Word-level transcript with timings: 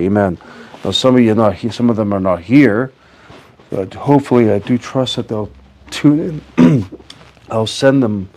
Amen. 0.00 0.38
Now, 0.82 0.92
some 0.92 1.14
of 1.14 1.20
you 1.20 1.34
not 1.34 1.56
here, 1.56 1.70
some 1.70 1.90
of 1.90 1.96
them 1.96 2.12
are 2.14 2.20
not 2.20 2.40
here, 2.40 2.92
but 3.70 3.92
hopefully, 3.92 4.50
I 4.50 4.58
do 4.58 4.78
trust 4.78 5.16
that 5.16 5.28
they'll 5.28 5.50
tune 5.90 6.42
in. 6.56 6.86
I'll 7.50 7.66
send 7.66 8.02
them 8.02 8.30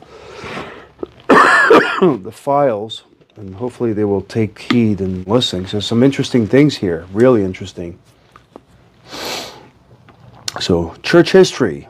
the 1.30 2.32
files, 2.34 3.04
and 3.38 3.56
hopefully, 3.56 3.94
they 3.94 4.04
will 4.04 4.22
take 4.22 4.60
heed 4.60 5.00
and 5.00 5.26
listen. 5.26 5.66
So, 5.66 5.80
some 5.80 6.04
interesting 6.04 6.48
things 6.48 6.76
here, 6.76 7.08
really 7.14 7.44
interesting. 7.44 7.98
So, 10.60 10.96
church 11.02 11.32
history. 11.32 11.88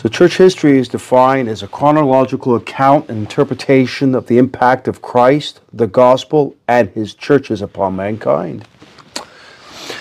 So, 0.00 0.08
church 0.08 0.38
history 0.38 0.78
is 0.78 0.88
defined 0.88 1.50
as 1.50 1.62
a 1.62 1.68
chronological 1.68 2.56
account 2.56 3.10
and 3.10 3.18
interpretation 3.18 4.14
of 4.14 4.28
the 4.28 4.38
impact 4.38 4.88
of 4.88 5.02
Christ, 5.02 5.60
the 5.74 5.86
gospel, 5.86 6.56
and 6.66 6.88
his 6.88 7.12
churches 7.12 7.60
upon 7.60 7.96
mankind. 7.96 8.66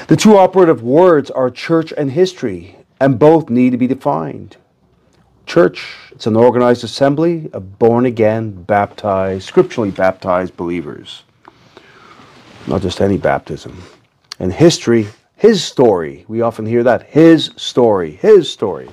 The 0.08 0.16
two 0.16 0.38
operative 0.38 0.82
words 0.82 1.30
are 1.30 1.50
church 1.50 1.92
and 1.98 2.14
history, 2.14 2.78
and 3.02 3.20
both 3.20 3.50
need 3.50 3.72
to 3.72 3.78
be 3.78 3.88
defined. 3.88 4.56
Church, 5.46 5.98
it's 6.12 6.28
an 6.28 6.38
organized 6.38 6.86
assembly 6.86 7.50
of 7.52 7.78
born 7.78 8.06
again, 8.06 8.52
baptized, 8.64 9.46
scripturally 9.50 9.92
baptized 9.92 10.56
believers. 10.56 11.24
Not 12.68 12.84
just 12.84 13.02
any 13.02 13.18
baptism. 13.18 13.84
And 14.40 14.54
history, 14.54 15.10
his 15.36 15.62
story. 15.62 16.24
We 16.30 16.40
often 16.40 16.66
hear 16.66 16.84
that. 16.84 17.04
His 17.04 17.52
story. 17.58 18.12
His 18.12 18.50
story. 18.50 18.88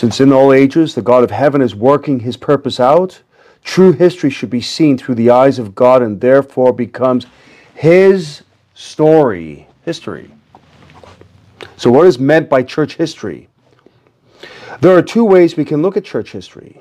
Since 0.00 0.18
in 0.18 0.32
all 0.32 0.54
ages 0.54 0.94
the 0.94 1.02
God 1.02 1.22
of 1.22 1.30
heaven 1.30 1.60
is 1.60 1.74
working 1.74 2.20
his 2.20 2.38
purpose 2.38 2.80
out, 2.80 3.20
true 3.62 3.92
history 3.92 4.30
should 4.30 4.48
be 4.48 4.62
seen 4.62 4.96
through 4.96 5.16
the 5.16 5.28
eyes 5.28 5.58
of 5.58 5.74
God 5.74 6.00
and 6.00 6.18
therefore 6.18 6.72
becomes 6.72 7.26
his 7.74 8.42
story. 8.72 9.68
History. 9.84 10.30
So, 11.76 11.90
what 11.90 12.06
is 12.06 12.18
meant 12.18 12.48
by 12.48 12.62
church 12.62 12.94
history? 12.94 13.50
There 14.80 14.96
are 14.96 15.02
two 15.02 15.22
ways 15.22 15.58
we 15.58 15.66
can 15.66 15.82
look 15.82 15.98
at 15.98 16.04
church 16.06 16.32
history. 16.32 16.80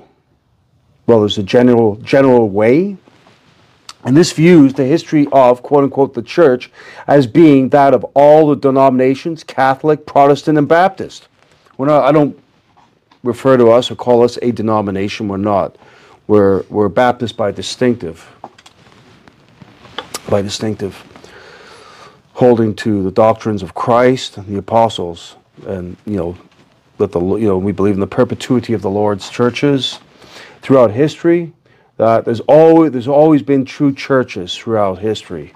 Well, 1.06 1.20
there's 1.20 1.38
a 1.38 1.44
general 1.44 1.98
general 1.98 2.50
way, 2.50 2.96
and 4.06 4.16
this 4.16 4.32
views 4.32 4.76
the 4.76 4.86
history 4.86 5.28
of 5.34 5.62
quote 5.62 5.84
unquote 5.84 6.14
the 6.14 6.22
church 6.22 6.72
as 7.06 7.28
being 7.28 7.68
that 7.68 7.94
of 7.94 8.06
all 8.14 8.48
the 8.48 8.56
denominations, 8.56 9.44
Catholic, 9.44 10.06
Protestant, 10.06 10.58
and 10.58 10.70
Baptist. 10.70 11.28
Not, 11.78 12.06
I 12.06 12.14
don't 12.14 12.40
refer 13.24 13.58
to 13.58 13.70
us 13.70 13.92
or 13.92 13.96
call 13.96 14.24
us 14.24 14.38
a 14.42 14.52
denomination. 14.52 15.28
We're 15.28 15.38
not. 15.38 15.78
We're, 16.28 16.64
we're 16.70 16.90
Baptist 16.90 17.36
by 17.38 17.52
distinctive. 17.52 18.28
By 20.30 20.42
distinctive. 20.42 21.04
Holding 22.34 22.76
to 22.76 23.04
the 23.04 23.12
doctrines 23.12 23.64
of 23.64 23.74
Christ 23.74 24.38
and 24.38 24.48
the 24.48 24.58
apostles. 24.58 25.36
And, 25.66 25.98
you 26.06 26.18
know, 26.18 26.38
that 26.98 27.12
the, 27.12 27.20
you 27.20 27.48
know, 27.48 27.58
we 27.58 27.72
believe 27.72 27.96
in 27.96 28.00
the 28.00 28.08
perpetuity 28.08 28.74
of 28.74 28.82
the 28.82 28.90
Lord's 28.90 29.30
churches 29.30 30.00
throughout 30.62 30.92
history. 30.92 31.54
That 31.98 32.26
there's 32.26 32.42
always, 32.42 32.92
there's 32.92 33.08
always 33.08 33.42
been 33.42 33.66
true 33.66 33.94
churches 33.94 34.56
throughout 34.56 35.00
history. 35.00 35.54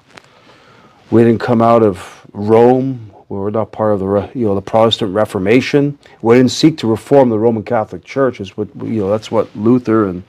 We 1.12 1.24
didn't 1.24 1.40
come 1.40 1.62
out 1.62 1.84
of 1.84 2.26
Rome 2.34 3.13
we 3.30 3.38
were 3.38 3.52
not 3.52 3.72
part 3.72 3.94
of 3.94 4.00
the 4.00 4.30
you 4.38 4.46
know 4.46 4.56
the 4.56 4.62
Protestant 4.62 5.14
Reformation. 5.14 5.98
We 6.22 6.36
didn't 6.36 6.52
seek 6.52 6.78
to 6.80 6.88
reform 6.88 7.30
the 7.30 7.40
Roman 7.40 7.64
Catholic 7.64 8.04
Church. 8.04 8.40
Is 8.40 8.56
what 8.58 8.68
you 8.76 9.02
know 9.02 9.10
that's 9.10 9.32
what 9.32 9.54
Luther 9.56 10.08
and 10.08 10.24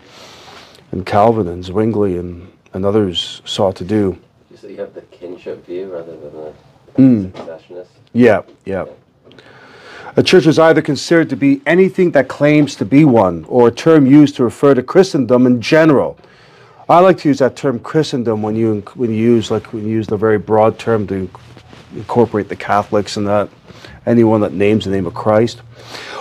and 0.93 1.05
Calvin 1.05 1.49
and 1.49 1.65
Zwingli 1.65 2.17
and, 2.19 2.51
and 2.73 2.85
others 2.85 3.43
sought 3.45 3.75
to 3.77 3.85
do. 3.85 4.17
So 4.57 4.69
you 4.69 4.77
have 4.77 4.95
the 4.95 5.03
kinship 5.03 5.67
view 5.67 5.93
rather 5.93 6.17
than 6.17 6.33
the 6.33 6.53
Mm. 6.97 7.33
successionist. 7.33 7.87
Yeah, 8.13 8.43
yeah. 8.65 8.85
A 10.17 10.23
church 10.23 10.47
is 10.47 10.61
either 10.61 10.81
considered 10.81 11.29
to 11.31 11.37
be 11.37 11.61
anything 11.67 12.13
that 12.13 12.29
claims 12.29 12.77
to 12.77 12.85
be 12.85 13.05
one, 13.05 13.45
or 13.49 13.67
a 13.67 13.71
term 13.73 14.07
used 14.07 14.37
to 14.37 14.45
refer 14.45 14.75
to 14.75 14.83
Christendom 14.83 15.45
in 15.45 15.61
general. 15.61 16.17
I 16.87 17.01
like 17.01 17.17
to 17.19 17.29
use 17.29 17.39
that 17.39 17.57
term 17.57 17.79
Christendom 17.79 18.43
when 18.43 18.57
you 18.57 18.83
when 18.95 19.11
you 19.11 19.17
use 19.17 19.51
like 19.51 19.73
when 19.73 19.85
you 19.85 19.91
use 19.91 20.07
the 20.07 20.19
very 20.19 20.39
broad 20.39 20.79
term 20.79 21.07
to 21.07 21.31
incorporate 21.95 22.49
the 22.51 22.57
Catholics 22.57 23.17
and 23.17 23.27
that 23.27 23.49
anyone 24.05 24.43
that 24.43 24.53
names 24.53 24.85
the 24.85 24.91
name 24.91 25.07
of 25.07 25.15
Christ. 25.15 25.63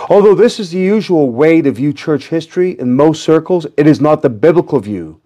Although 0.08 0.34
this 0.34 0.58
is 0.58 0.70
the 0.70 0.78
usual 0.78 1.30
way 1.30 1.60
to 1.60 1.70
view 1.70 1.92
church 1.92 2.28
history 2.28 2.78
in 2.78 2.96
most 2.96 3.22
circles, 3.22 3.66
it 3.76 3.86
is 3.86 4.00
not 4.00 4.22
the 4.22 4.30
biblical 4.30 4.80
view. 4.80 5.20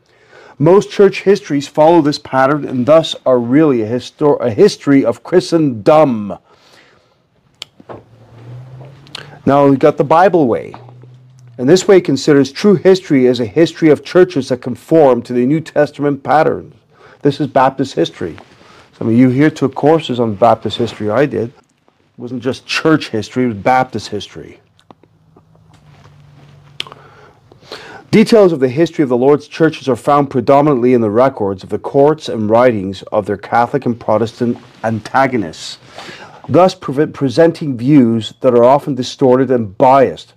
Most 0.59 0.91
church 0.91 1.23
histories 1.23 1.69
follow 1.69 2.01
this 2.01 2.19
pattern 2.19 2.65
and 2.65 2.85
thus 2.85 3.15
are 3.25 3.39
really 3.39 3.83
a, 3.83 3.89
histor- 3.89 4.41
a 4.41 4.51
history 4.51 5.05
of 5.05 5.23
Christendom. 5.23 6.37
Now 9.47 9.69
we've 9.69 9.79
got 9.79 9.99
the 9.99 10.05
Bible 10.05 10.49
way. 10.49 10.75
And 11.59 11.69
this 11.69 11.89
way 11.89 12.01
considers 12.01 12.53
true 12.53 12.77
history 12.77 13.27
as 13.27 13.41
a 13.41 13.45
history 13.45 13.91
of 13.91 14.05
churches 14.05 14.49
that 14.49 14.63
conform 14.63 15.23
to 15.23 15.33
the 15.33 15.45
New 15.45 15.61
Testament 15.61 16.23
patterns. 16.23 16.77
This 17.23 17.41
is 17.41 17.49
Baptist 17.49 17.95
history. 17.95 18.39
Some 18.97 19.09
of 19.09 19.15
you 19.15 19.29
here 19.29 19.51
took 19.51 19.75
courses 19.75 20.21
on 20.21 20.37
Baptist 20.37 20.79
history. 20.79 21.11
I 21.11 21.27
did. 21.27 21.49
It 21.49 21.55
wasn't 22.17 22.45
just 22.45 22.65
church 22.65 23.09
history, 23.09 23.45
it 23.45 23.49
was 23.49 23.57
Baptist 23.57 24.09
history. 24.09 24.61
Details 28.13 28.53
of 28.53 28.61
the 28.61 28.69
history 28.69 29.03
of 29.03 29.09
the 29.09 29.17
Lord's 29.17 29.49
churches 29.49 29.89
are 29.89 29.97
found 29.97 30.31
predominantly 30.31 30.95
in 30.95 31.01
the 31.01 31.11
records 31.11 31.63
of 31.63 31.69
the 31.71 31.79
courts 31.79 32.29
and 32.29 32.49
writings 32.49 33.03
of 33.13 33.27
their 33.27 33.37
Catholic 33.37 33.85
and 33.85 33.99
Protestant 33.99 34.57
antagonists, 34.85 35.79
thus 36.49 36.75
pre- 36.75 37.07
presenting 37.07 37.77
views 37.77 38.33
that 38.41 38.55
are 38.55 38.65
often 38.65 38.95
distorted 38.95 39.51
and 39.51 39.77
biased. 39.77 40.35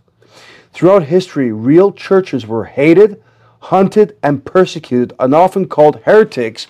Throughout 0.74 1.04
history, 1.04 1.52
real 1.52 1.92
churches 1.92 2.48
were 2.48 2.66
hated, 2.66 3.22
hunted, 3.59 4.18
and 4.24 4.44
persecuted, 4.44 5.14
and 5.20 5.36
often 5.36 5.68
called 5.68 6.02
heretics 6.04 6.68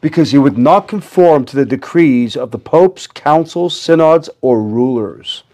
because 0.00 0.32
they 0.32 0.38
would 0.38 0.58
not 0.58 0.88
conform 0.88 1.44
to 1.46 1.56
the 1.56 1.64
decrees 1.64 2.36
of 2.36 2.50
the 2.50 2.58
popes, 2.58 3.06
councils, 3.06 3.80
synods, 3.80 4.28
or 4.42 4.62
rulers. 4.62 5.44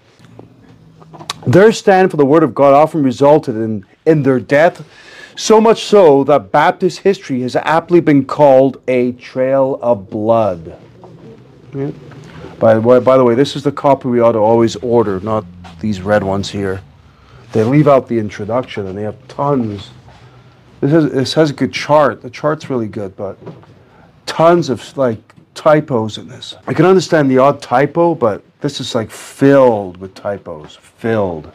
Their 1.46 1.72
stand 1.72 2.10
for 2.10 2.16
the 2.16 2.26
Word 2.26 2.42
of 2.42 2.54
God 2.54 2.74
often 2.74 3.02
resulted 3.02 3.54
in, 3.54 3.86
in 4.06 4.22
their 4.22 4.40
death, 4.40 4.84
so 5.36 5.60
much 5.60 5.84
so 5.84 6.24
that 6.24 6.50
Baptist 6.50 6.98
history 6.98 7.42
has 7.42 7.54
aptly 7.54 8.00
been 8.00 8.24
called 8.24 8.82
a 8.88 9.12
trail 9.12 9.78
of 9.80 10.10
blood. 10.10 10.76
Yeah. 11.74 11.92
By, 12.58 12.78
by 12.78 13.16
the 13.16 13.24
way, 13.24 13.34
this 13.34 13.56
is 13.56 13.62
the 13.62 13.72
copy 13.72 14.08
we 14.08 14.20
ought 14.20 14.32
to 14.32 14.38
always 14.38 14.76
order, 14.76 15.20
not 15.20 15.44
these 15.80 16.02
red 16.02 16.22
ones 16.22 16.50
here. 16.50 16.82
They 17.52 17.64
leave 17.64 17.88
out 17.88 18.08
the 18.08 18.18
introduction 18.18 18.86
and 18.86 18.96
they 18.96 19.02
have 19.02 19.16
tons. 19.28 19.90
This 20.80 20.92
has, 20.92 21.12
this 21.12 21.34
has 21.34 21.50
a 21.50 21.54
good 21.54 21.72
chart. 21.72 22.22
The 22.22 22.30
chart's 22.30 22.70
really 22.70 22.88
good, 22.88 23.16
but 23.16 23.38
tons 24.26 24.70
of 24.70 24.96
like 24.96 25.18
typos 25.54 26.18
in 26.18 26.28
this. 26.28 26.54
I 26.66 26.74
can 26.74 26.86
understand 26.86 27.30
the 27.30 27.38
odd 27.38 27.60
typo, 27.60 28.14
but 28.14 28.42
this 28.60 28.80
is 28.80 28.94
like 28.94 29.10
filled 29.10 29.96
with 29.96 30.14
typos, 30.14 30.76
filled. 30.76 31.52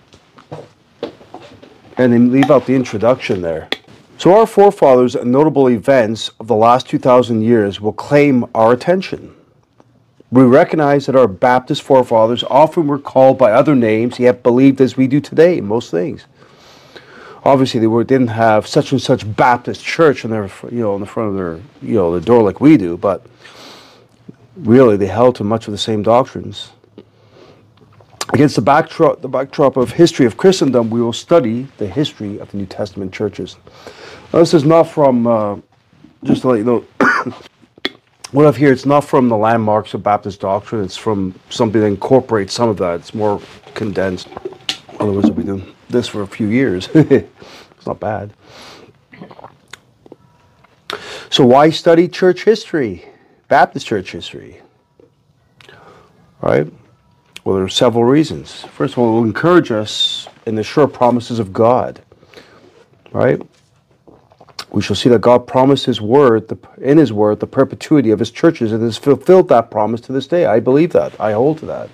And 1.98 2.12
they 2.12 2.20
leave 2.20 2.52
out 2.52 2.66
the 2.66 2.76
introduction 2.76 3.42
there. 3.42 3.70
So 4.18 4.38
our 4.38 4.48
forefathers 4.48 5.16
and 5.16 5.32
notable 5.32 5.70
events 5.70 6.32
of 6.40 6.48
the 6.48 6.56
last 6.56 6.88
2,000 6.90 7.42
years 7.42 7.82
will 7.82 7.94
claim 7.94 8.46
our 8.56 8.72
attention. 8.72 9.35
We 10.32 10.44
recognize 10.44 11.06
that 11.06 11.16
our 11.16 11.28
Baptist 11.28 11.82
forefathers 11.84 12.44
often 12.44 12.88
were 12.88 13.00
called 13.00 13.38
by 13.38 13.52
other 13.52 13.76
names, 13.76 14.20
yet 14.20 14.44
believed 14.44 14.82
as 14.82 14.98
we 14.98 15.08
do 15.08 15.22
today 15.22 15.58
in 15.58 15.66
most 15.66 15.92
things 15.92 16.26
obviously 17.46 17.80
they 17.80 17.88
were, 17.88 18.04
didn't 18.04 18.30
have 18.30 18.68
such 18.68 18.92
and 18.92 19.02
such 19.02 19.36
Baptist 19.36 19.84
church 19.84 20.26
in 20.26 20.32
their, 20.32 20.50
you 20.72 20.80
know, 20.80 20.96
in 20.96 21.02
the 21.02 21.08
front 21.08 21.30
of 21.30 21.36
their, 21.36 21.60
you 21.82 21.96
know, 21.96 22.18
the 22.18 22.26
door 22.26 22.42
like 22.42 22.60
we 22.60 22.76
do, 22.76 22.98
but 22.98 23.26
really 24.58 24.98
they 24.98 25.08
held 25.08 25.36
to 25.36 25.44
much 25.44 25.68
of 25.68 25.72
the 25.72 25.78
same 25.78 26.02
doctrines. 26.02 26.72
Against 28.34 28.56
the 28.56 28.62
backdrop, 28.62 29.22
the 29.22 29.28
backdrop 29.28 29.78
of 29.78 29.92
history 29.92 30.26
of 30.26 30.36
Christendom, 30.36 30.90
we 30.90 31.00
will 31.00 31.14
study 31.14 31.68
the 31.78 31.88
history 31.88 32.40
of 32.40 32.50
the 32.52 32.58
New 32.58 32.66
Testament 32.66 33.14
churches. 33.14 33.56
Now, 34.34 34.40
this 34.40 34.56
is 34.56 34.66
not 34.66 34.84
from, 34.84 35.28
uh, 35.28 35.58
just 36.24 36.42
to 36.42 36.50
let 36.50 36.58
you 36.58 36.64
know, 36.64 36.86
what 38.32 38.46
I've 38.46 38.58
here, 38.58 38.72
it's 38.72 38.86
not 38.86 39.02
from 39.02 39.30
the 39.30 39.38
landmarks 39.38 39.94
of 39.94 40.04
Baptist 40.04 40.42
doctrine. 40.42 40.84
It's 40.84 40.98
from 40.98 41.36
something 41.50 41.82
that 41.82 41.88
incorporates 41.88 42.54
some 42.54 42.70
of 42.70 42.78
that. 42.78 43.00
It's 43.00 43.14
more 43.14 43.42
condensed. 43.74 44.28
Otherwise, 45.00 45.26
we'll 45.26 45.34
be 45.34 45.44
doing 45.44 45.76
this 45.90 46.08
for 46.08 46.22
a 46.22 46.28
few 46.28 46.48
years. 46.48 46.90
it's 46.94 47.86
not 47.86 48.00
bad. 48.00 48.34
So, 51.30 51.46
why 51.46 51.70
study 51.70 52.08
church 52.08 52.44
history, 52.44 53.06
Baptist 53.48 53.86
church 53.86 54.12
history? 54.12 54.62
All 56.42 56.52
right. 56.52 56.72
Well, 57.44 57.56
there 57.56 57.66
are 57.66 57.70
several 57.70 58.04
reasons. 58.04 58.64
First 58.64 58.94
of 58.94 59.00
all, 59.00 59.10
it 59.10 59.12
will 59.14 59.24
encourage 59.24 59.72
us 59.72 60.28
in 60.46 60.56
the 60.56 60.64
sure 60.64 60.88
promises 60.88 61.40
of 61.40 61.54
God. 61.54 62.02
Right? 63.12 63.42
We 64.72 64.82
shall 64.82 64.96
see 64.96 65.10
that 65.10 65.22
God 65.22 65.48
promised 65.48 65.86
His 65.86 66.02
word, 66.02 66.48
the, 66.48 66.58
in 66.82 66.98
His 66.98 67.14
word, 67.14 67.40
the 67.40 67.48
perpetuity 67.48 68.12
of 68.12 68.20
His 68.20 68.32
churches, 68.32 68.72
and 68.72 68.84
has 68.84 68.98
fulfilled 68.98 69.50
that 69.50 69.72
promise 69.72 70.02
to 70.02 70.12
this 70.12 70.28
day. 70.28 70.46
I 70.46 70.60
believe 70.60 70.92
that. 70.94 71.20
I 71.20 71.32
hold 71.32 71.60
to 71.60 71.66
that. 71.68 71.90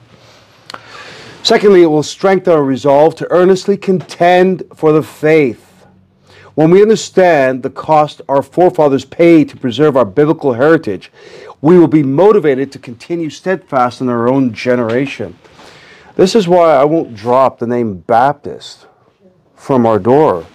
Secondly, 1.44 1.82
it 1.82 1.88
will 1.88 2.04
strengthen 2.04 2.54
our 2.54 2.64
resolve 2.64 3.16
to 3.16 3.32
earnestly 3.32 3.76
contend 3.76 4.64
for 4.76 4.92
the 4.92 5.04
faith. 5.04 5.68
When 6.54 6.70
we 6.70 6.82
understand 6.82 7.64
the 7.64 7.70
cost 7.70 8.22
our 8.28 8.42
forefathers 8.42 9.06
paid 9.06 9.50
to 9.50 9.58
preserve 9.58 9.96
our 9.96 10.06
biblical 10.06 10.54
heritage, 10.54 11.12
we 11.62 11.80
will 11.80 11.88
be 11.88 12.04
motivated 12.04 12.72
to 12.74 12.80
continue 12.80 13.30
steadfast 13.30 14.02
in 14.02 14.10
our 14.10 14.28
own 14.28 14.54
generation. 14.54 15.38
This 16.16 16.36
is 16.36 16.48
why 16.48 16.76
I 16.76 16.84
won't 16.84 17.16
drop 17.16 17.60
the 17.60 17.68
name 17.68 18.00
Baptist 18.00 18.86
from 19.56 19.86
our 19.86 19.98
door. 19.98 20.46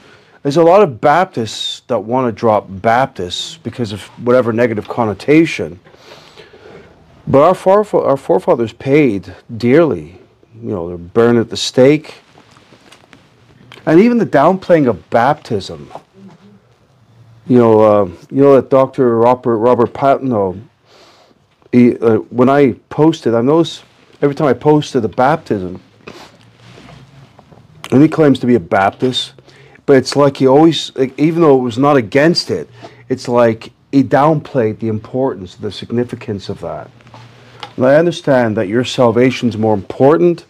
There's 0.47 0.59
a 0.59 0.63
lot 0.63 0.81
of 0.81 1.01
Baptists 1.01 1.81
that 1.89 1.99
want 1.99 2.29
to 2.29 2.33
drop 2.33 2.67
Baptists 2.69 3.57
because 3.57 3.91
of 3.91 4.03
whatever 4.25 4.53
negative 4.53 4.87
connotation. 4.87 5.81
But 7.27 7.43
our, 7.43 7.53
foref- 7.53 8.01
our 8.01 8.17
forefathers 8.17 8.73
paid 8.73 9.35
dearly. 9.57 10.21
You 10.63 10.69
know, 10.71 10.87
they're 10.87 10.99
burned 10.99 11.39
at 11.39 11.51
the 11.51 11.57
stake. 11.57 12.19
And 13.87 13.99
even 13.99 14.19
the 14.19 14.25
downplaying 14.25 14.89
of 14.89 15.11
baptism. 15.11 15.93
You 17.49 17.59
know, 17.59 17.81
uh, 17.81 18.05
you 18.31 18.41
know 18.41 18.55
that 18.55 18.71
Dr. 18.71 19.19
Robert 19.19 19.57
Robert 19.57 19.93
Patton. 19.93 20.71
He, 21.73 21.99
uh, 21.99 22.19
when 22.19 22.49
I 22.49 22.75
posted, 22.89 23.35
I 23.35 23.41
noticed 23.41 23.83
every 24.23 24.37
time 24.37 24.47
I 24.47 24.53
posted 24.53 25.03
the 25.03 25.09
baptism, 25.09 25.83
and 27.91 28.01
he 28.01 28.07
claims 28.07 28.39
to 28.39 28.47
be 28.47 28.55
a 28.55 28.61
Baptist, 28.61 29.33
but 29.87 29.97
it's 29.97 30.17
like 30.17 30.37
he 30.37 30.47
always, 30.47 30.95
like, 30.97 31.19
even 31.19 31.41
though 31.41 31.59
it 31.59 31.63
was 31.63 31.79
not 31.79 31.97
against 31.97 32.51
it, 32.51 32.69
it's 33.09 33.29
like 33.29 33.73
he 33.93 34.03
downplayed 34.03 34.81
the 34.81 34.89
importance, 34.89 35.55
the 35.55 35.71
significance 35.73 36.49
of 36.49 36.61
that. 36.61 36.91
And 37.77 37.87
I 37.87 37.95
understand 37.97 38.57
that 38.57 38.69
your 38.69 38.85
salvation 38.85 39.49
is 39.49 39.57
more 39.57 39.75
important. 39.75 40.45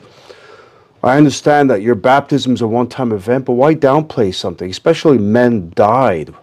I 1.03 1.17
understand 1.17 1.71
that 1.71 1.83
your 1.83 1.95
baptism 1.95 2.55
is 2.55 2.63
a 2.63 2.67
one 2.67 2.89
time 2.89 3.13
event, 3.13 3.45
but 3.45 3.53
why 3.53 3.75
downplay 3.75 4.35
something? 4.35 4.71
Especially 4.71 5.19
men 5.19 5.71
died 5.75 6.35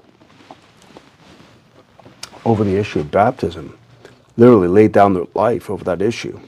over 2.46 2.64
the 2.64 2.76
issue 2.76 3.00
of 3.00 3.10
baptism, 3.10 3.78
literally 4.38 4.68
laid 4.68 4.92
down 4.92 5.14
their 5.14 5.26
life 5.34 5.70
over 5.70 5.84
that 5.84 6.02
issue. 6.02 6.40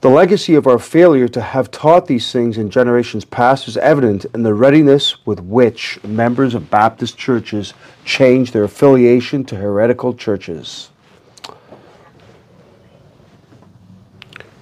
The 0.00 0.08
legacy 0.08 0.54
of 0.54 0.66
our 0.66 0.78
failure 0.78 1.28
to 1.28 1.42
have 1.42 1.70
taught 1.70 2.06
these 2.06 2.32
things 2.32 2.56
in 2.56 2.70
generations 2.70 3.26
past 3.26 3.68
is 3.68 3.76
evident 3.76 4.24
in 4.32 4.42
the 4.42 4.54
readiness 4.54 5.26
with 5.26 5.40
which 5.40 6.02
members 6.02 6.54
of 6.54 6.70
Baptist 6.70 7.18
churches 7.18 7.74
change 8.06 8.52
their 8.52 8.64
affiliation 8.64 9.44
to 9.44 9.56
heretical 9.56 10.14
churches. 10.14 10.88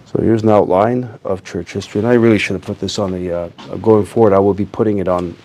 So 0.07 0.21
here's 0.21 0.43
an 0.43 0.49
outline 0.49 1.21
of 1.23 1.45
church 1.45 1.73
history, 1.73 2.01
and 2.01 2.09
I 2.09 2.15
really 2.15 2.39
should 2.39 2.55
have 2.55 2.63
put 2.63 2.81
this 2.81 2.99
on 2.99 3.13
the, 3.13 3.31
uh, 3.31 3.49
going 3.77 4.07
forward, 4.07 4.33
I 4.33 4.41
will 4.41 4.55
be 4.55 4.67
putting 4.67 4.99
it 4.99 5.07
on 5.07 5.37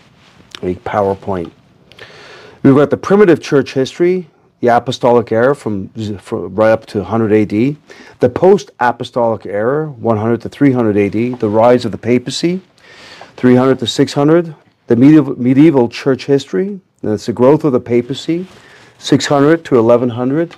a 0.63 0.73
PowerPoint. 0.75 1.51
We've 2.63 2.73
got 2.73 2.89
the 2.89 2.97
primitive 2.97 3.41
church 3.41 3.73
history, 3.73 4.27
the 4.63 4.69
apostolic 4.69 5.29
era 5.33 5.53
from, 5.53 5.89
from 6.19 6.55
right 6.55 6.71
up 6.71 6.85
to 6.85 6.99
100 6.99 7.33
AD, 7.33 7.75
the 8.21 8.29
post-apostolic 8.29 9.45
era 9.45 9.89
100 9.89 10.39
to 10.39 10.47
300 10.47 10.95
AD, 10.95 11.39
the 11.41 11.49
rise 11.49 11.83
of 11.83 11.91
the 11.91 11.97
papacy 11.97 12.61
300 13.35 13.77
to 13.79 13.85
600, 13.85 14.55
the 14.87 14.95
medieval, 14.95 15.37
medieval 15.37 15.89
church 15.89 16.27
history, 16.27 16.79
that's 17.01 17.25
the 17.25 17.33
growth 17.33 17.65
of 17.65 17.73
the 17.73 17.79
papacy 17.81 18.47
600 18.99 19.65
to 19.65 19.83
1100, 19.83 20.55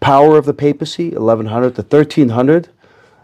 power 0.00 0.36
of 0.36 0.44
the 0.44 0.52
papacy 0.52 1.08
1100 1.08 1.76
to 1.76 1.80
1300, 1.80 2.68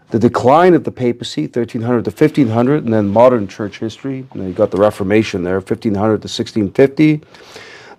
the 0.09 0.17
decline 0.17 0.73
of 0.73 0.85
the 0.85 0.91
papacy 0.91 1.43
1300 1.43 2.05
to 2.05 2.09
1500, 2.09 2.83
and 2.85 2.91
then 2.91 3.09
modern 3.09 3.47
church 3.47 3.77
history. 3.77 4.25
And 4.33 4.47
you 4.47 4.53
got 4.53 4.71
the 4.71 4.79
Reformation 4.79 5.43
there 5.43 5.57
1500 5.57 5.93
to 5.93 6.27
1650 6.27 7.21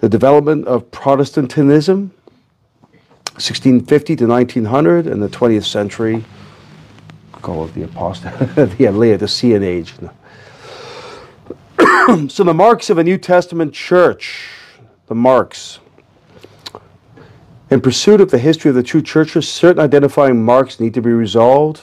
the 0.02 0.08
development 0.08 0.66
of 0.66 0.90
Protestantism, 0.90 2.12
1650 3.34 4.16
to 4.16 4.26
1900, 4.26 5.06
and 5.06 5.22
the 5.22 5.28
20th 5.28 5.64
century, 5.64 6.24
call 7.30 7.66
it 7.66 7.74
the 7.74 7.84
apostate, 7.84 8.32
the 8.56 8.88
Laodicean 8.90 9.62
age. 9.62 9.94
so 12.28 12.42
the 12.42 12.52
marks 12.52 12.90
of 12.90 12.98
a 12.98 13.04
New 13.04 13.16
Testament 13.16 13.72
church, 13.72 14.48
the 15.06 15.14
marks. 15.14 15.78
In 17.70 17.80
pursuit 17.80 18.20
of 18.20 18.32
the 18.32 18.38
history 18.38 18.70
of 18.70 18.74
the 18.74 18.82
true 18.82 19.02
churches, 19.02 19.48
certain 19.48 19.80
identifying 19.80 20.44
marks 20.44 20.80
need 20.80 20.94
to 20.94 21.00
be 21.00 21.12
resolved. 21.12 21.80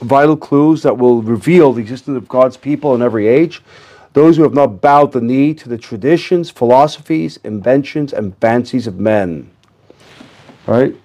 Vital 0.00 0.36
clues 0.36 0.82
that 0.82 0.98
will 0.98 1.22
reveal 1.22 1.72
the 1.72 1.80
existence 1.80 2.18
of 2.18 2.28
God's 2.28 2.58
people 2.58 2.94
in 2.94 3.00
every 3.00 3.26
age 3.26 3.62
those 4.14 4.36
who 4.36 4.44
have 4.44 4.54
not 4.54 4.80
bowed 4.80 5.12
the 5.12 5.20
knee 5.20 5.52
to 5.54 5.68
the 5.68 5.76
traditions, 5.76 6.48
philosophies, 6.48 7.36
inventions, 7.44 8.12
and 8.12 8.36
fancies 8.38 8.86
of 8.86 8.98
men. 8.98 9.50
All 10.66 10.74
right? 10.74 10.96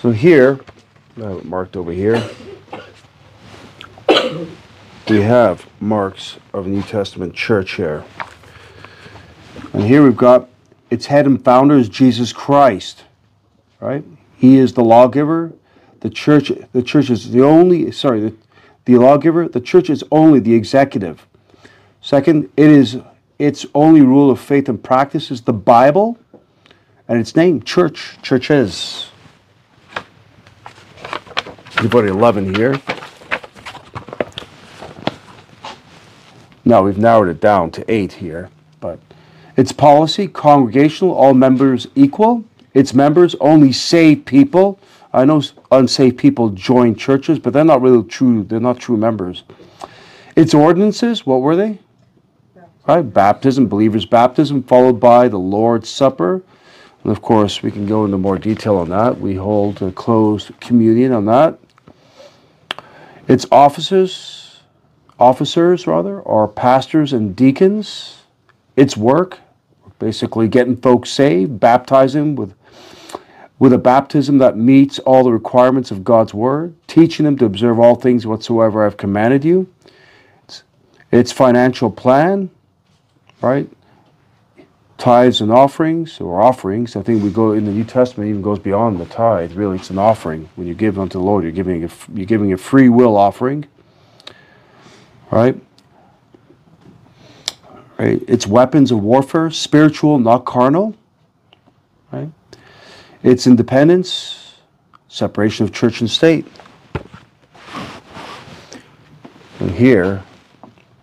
So 0.00 0.10
here, 0.10 0.60
I 1.16 1.20
have 1.28 1.38
it 1.38 1.44
marked 1.44 1.76
over 1.76 1.92
here, 1.92 2.22
we 5.08 5.20
have 5.20 5.66
marks 5.80 6.38
of 6.52 6.66
New 6.66 6.82
Testament 6.82 7.34
church 7.34 7.74
here. 7.74 8.04
And 9.72 9.84
here 9.84 10.02
we've 10.02 10.16
got 10.16 10.48
its 10.90 11.06
head 11.06 11.26
and 11.26 11.42
founder 11.42 11.76
is 11.76 11.88
Jesus 11.88 12.32
Christ. 12.32 13.04
Right? 13.80 14.04
He 14.36 14.58
is 14.58 14.72
the 14.72 14.82
lawgiver. 14.82 15.52
The 16.00 16.10
church 16.10 16.50
the 16.72 16.82
church 16.82 17.10
is 17.10 17.30
the 17.30 17.42
only 17.42 17.92
sorry, 17.92 18.20
the, 18.20 18.34
the 18.86 18.96
lawgiver, 18.96 19.48
the 19.48 19.60
church 19.60 19.88
is 19.88 20.02
only 20.10 20.40
the 20.40 20.54
executive. 20.54 21.26
Second, 22.02 22.50
it 22.56 22.68
is 22.68 22.98
its 23.38 23.64
only 23.76 24.02
rule 24.02 24.28
of 24.28 24.40
faith 24.40 24.68
and 24.68 24.82
practice 24.82 25.30
is 25.30 25.42
the 25.42 25.52
Bible 25.52 26.18
and 27.06 27.20
its 27.20 27.36
name, 27.36 27.62
church, 27.62 28.18
churches. 28.22 29.08
You've 31.80 31.92
got 31.92 32.04
11 32.04 32.56
here. 32.56 32.80
Now 36.64 36.82
we've 36.82 36.98
narrowed 36.98 37.28
it 37.28 37.40
down 37.40 37.70
to 37.72 37.84
eight 37.92 38.14
here, 38.14 38.50
but 38.80 38.98
its 39.56 39.70
policy, 39.70 40.26
congregational, 40.26 41.14
all 41.14 41.34
members 41.34 41.86
equal. 41.94 42.44
Its 42.74 42.94
members 42.94 43.36
only 43.40 43.70
saved 43.70 44.26
people. 44.26 44.80
I 45.12 45.24
know 45.24 45.42
unsaved 45.70 46.18
people 46.18 46.50
join 46.50 46.96
churches, 46.96 47.38
but 47.38 47.52
they're 47.52 47.64
not 47.64 47.82
really 47.82 48.02
true. 48.04 48.42
They're 48.42 48.60
not 48.60 48.78
true 48.78 48.96
members. 48.96 49.44
Its 50.34 50.54
ordinances, 50.54 51.26
what 51.26 51.42
were 51.42 51.54
they? 51.54 51.78
Right? 52.86 53.02
Baptism, 53.02 53.68
believer's 53.68 54.06
baptism, 54.06 54.62
followed 54.64 54.98
by 54.98 55.28
the 55.28 55.38
Lord's 55.38 55.88
Supper. 55.88 56.42
And 57.02 57.12
of 57.12 57.22
course, 57.22 57.62
we 57.62 57.70
can 57.70 57.86
go 57.86 58.04
into 58.04 58.18
more 58.18 58.38
detail 58.38 58.76
on 58.76 58.90
that. 58.90 59.20
We 59.20 59.34
hold 59.34 59.82
a 59.82 59.92
closed 59.92 60.58
communion 60.60 61.12
on 61.12 61.26
that. 61.26 61.58
Its 63.28 63.46
officers, 63.52 64.60
officers 65.18 65.86
rather, 65.86 66.26
are 66.26 66.48
pastors 66.48 67.12
and 67.12 67.36
deacons. 67.36 68.22
Its 68.76 68.96
work, 68.96 69.38
basically 69.98 70.48
getting 70.48 70.76
folks 70.76 71.10
saved, 71.10 71.60
baptizing 71.60 72.34
with 72.34 72.54
with 73.62 73.72
a 73.72 73.78
baptism 73.78 74.38
that 74.38 74.56
meets 74.56 74.98
all 74.98 75.22
the 75.22 75.30
requirements 75.30 75.92
of 75.92 76.02
God's 76.02 76.34
word, 76.34 76.74
teaching 76.88 77.24
them 77.24 77.36
to 77.36 77.44
observe 77.44 77.78
all 77.78 77.94
things 77.94 78.26
whatsoever 78.26 78.84
I've 78.84 78.96
commanded 78.96 79.44
you. 79.44 79.72
Its, 80.42 80.64
its 81.12 81.30
financial 81.30 81.88
plan, 81.88 82.50
right? 83.42 83.68
Tithes 84.98 85.40
and 85.40 85.50
offerings, 85.50 86.20
or 86.20 86.40
offerings. 86.40 86.94
I 86.94 87.02
think 87.02 87.22
we 87.22 87.30
go 87.30 87.52
in 87.52 87.64
the 87.66 87.72
New 87.72 87.84
Testament 87.84 88.30
even 88.30 88.40
goes 88.40 88.60
beyond 88.60 89.00
the 89.00 89.06
tithe. 89.06 89.52
Really, 89.52 89.76
it's 89.76 89.90
an 89.90 89.98
offering. 89.98 90.48
When 90.54 90.68
you 90.68 90.74
give 90.74 90.98
unto 90.98 91.18
the 91.18 91.24
Lord, 91.24 91.42
you're 91.42 91.52
giving 91.52 91.84
a, 91.84 91.90
you're 92.14 92.26
giving 92.26 92.52
a 92.52 92.56
free 92.56 92.88
will 92.88 93.16
offering, 93.16 93.66
right? 95.30 95.60
Right. 97.98 98.22
It's 98.26 98.46
weapons 98.46 98.90
of 98.90 99.02
warfare, 99.02 99.50
spiritual, 99.50 100.18
not 100.18 100.44
carnal. 100.44 100.96
Right. 102.10 102.30
It's 103.22 103.46
independence, 103.46 104.54
separation 105.08 105.64
of 105.64 105.72
church 105.72 106.00
and 106.00 106.10
state. 106.10 106.46
And 109.60 109.70
here, 109.70 110.24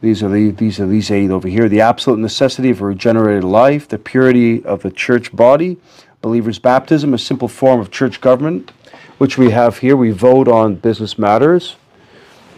these 0.01 0.23
are 0.23 0.29
the, 0.29 0.51
these 0.51 0.79
are 0.79 0.87
these 0.87 1.11
eight 1.11 1.29
over 1.29 1.47
here. 1.47 1.67
The 1.67 1.81
absolute 1.81 2.19
necessity 2.19 2.69
of 2.69 2.81
a 2.81 2.85
regenerated 2.85 3.43
life, 3.43 3.87
the 3.87 3.97
purity 3.97 4.63
of 4.63 4.81
the 4.81 4.91
church 4.91 5.35
body, 5.35 5.77
believers' 6.21 6.57
baptism, 6.57 7.13
a 7.13 7.17
simple 7.17 7.49
form 7.49 7.81
of 7.81 7.91
church 7.91 8.21
government, 8.21 8.71
which 9.17 9.37
we 9.37 9.51
have 9.51 9.79
here. 9.79 9.97
We 9.97 10.11
vote 10.11 10.47
on 10.47 10.75
business 10.75 11.17
matters. 11.17 11.75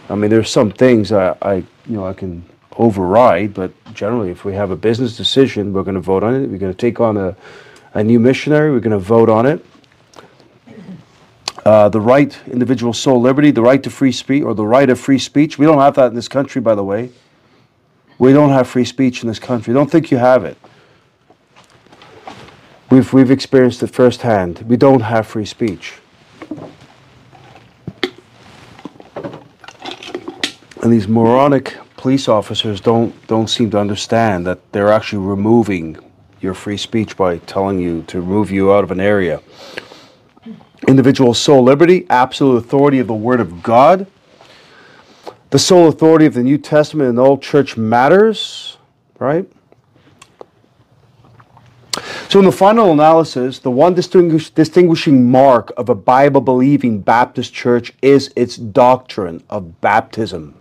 I 0.08 0.14
mean, 0.14 0.30
there's 0.30 0.50
some 0.50 0.70
things 0.70 1.10
I, 1.10 1.36
I 1.42 1.54
you 1.54 1.96
know, 1.96 2.06
I 2.06 2.12
can 2.12 2.44
override, 2.76 3.54
but 3.54 3.72
generally, 3.92 4.30
if 4.30 4.44
we 4.44 4.54
have 4.54 4.70
a 4.70 4.76
business 4.76 5.16
decision, 5.16 5.72
we're 5.72 5.82
going 5.82 5.96
to 5.96 6.00
vote 6.00 6.22
on 6.22 6.34
it. 6.34 6.48
We're 6.48 6.58
going 6.58 6.72
to 6.72 6.78
take 6.78 7.00
on 7.00 7.16
a, 7.16 7.36
a 7.94 8.04
new 8.04 8.20
missionary, 8.20 8.70
we're 8.70 8.80
going 8.80 8.92
to 8.92 8.98
vote 8.98 9.28
on 9.28 9.46
it. 9.46 9.66
Uh, 11.64 11.88
the 11.88 12.00
right, 12.00 12.36
individual 12.46 12.92
soul 12.92 13.20
liberty, 13.20 13.50
the 13.50 13.62
right 13.62 13.82
to 13.82 13.90
free 13.90 14.10
speech, 14.10 14.42
or 14.42 14.54
the 14.54 14.66
right 14.66 14.90
of 14.90 14.98
free 14.98 15.18
speech. 15.18 15.58
We 15.58 15.66
don't 15.66 15.78
have 15.78 15.94
that 15.94 16.06
in 16.06 16.14
this 16.14 16.28
country, 16.28 16.60
by 16.60 16.74
the 16.74 16.82
way. 16.82 17.10
We 18.22 18.32
don't 18.32 18.50
have 18.50 18.68
free 18.68 18.84
speech 18.84 19.24
in 19.24 19.28
this 19.28 19.40
country. 19.40 19.74
Don't 19.74 19.90
think 19.90 20.12
you 20.12 20.16
have 20.16 20.44
it. 20.44 20.56
We've, 22.88 23.12
we've 23.12 23.32
experienced 23.32 23.82
it 23.82 23.88
firsthand. 23.88 24.60
We 24.68 24.76
don't 24.76 25.00
have 25.00 25.26
free 25.26 25.44
speech. 25.44 25.94
And 30.80 30.92
these 30.92 31.08
moronic 31.08 31.76
police 31.96 32.28
officers 32.28 32.80
don't, 32.80 33.12
don't 33.26 33.48
seem 33.48 33.70
to 33.70 33.78
understand 33.80 34.46
that 34.46 34.70
they're 34.70 34.92
actually 34.92 35.26
removing 35.26 35.98
your 36.40 36.54
free 36.54 36.76
speech 36.76 37.16
by 37.16 37.38
telling 37.38 37.80
you 37.80 38.04
to 38.04 38.20
remove 38.20 38.52
you 38.52 38.72
out 38.72 38.84
of 38.84 38.92
an 38.92 39.00
area. 39.00 39.42
Individual 40.86 41.34
soul 41.34 41.64
liberty, 41.64 42.06
absolute 42.08 42.58
authority 42.58 43.00
of 43.00 43.08
the 43.08 43.14
Word 43.14 43.40
of 43.40 43.64
God. 43.64 44.06
The 45.52 45.58
sole 45.58 45.86
authority 45.86 46.24
of 46.24 46.32
the 46.32 46.42
New 46.42 46.56
Testament 46.56 47.10
and 47.10 47.18
the 47.18 47.22
Old 47.22 47.42
Church 47.42 47.76
matters, 47.76 48.78
right? 49.18 49.46
So, 52.30 52.38
in 52.38 52.46
the 52.46 52.52
final 52.52 52.90
analysis, 52.90 53.58
the 53.58 53.70
one 53.70 53.92
distinguish, 53.92 54.48
distinguishing 54.48 55.30
mark 55.30 55.70
of 55.76 55.90
a 55.90 55.94
Bible 55.94 56.40
believing 56.40 57.02
Baptist 57.02 57.52
church 57.52 57.92
is 58.00 58.32
its 58.34 58.56
doctrine 58.56 59.44
of 59.50 59.82
baptism. 59.82 60.54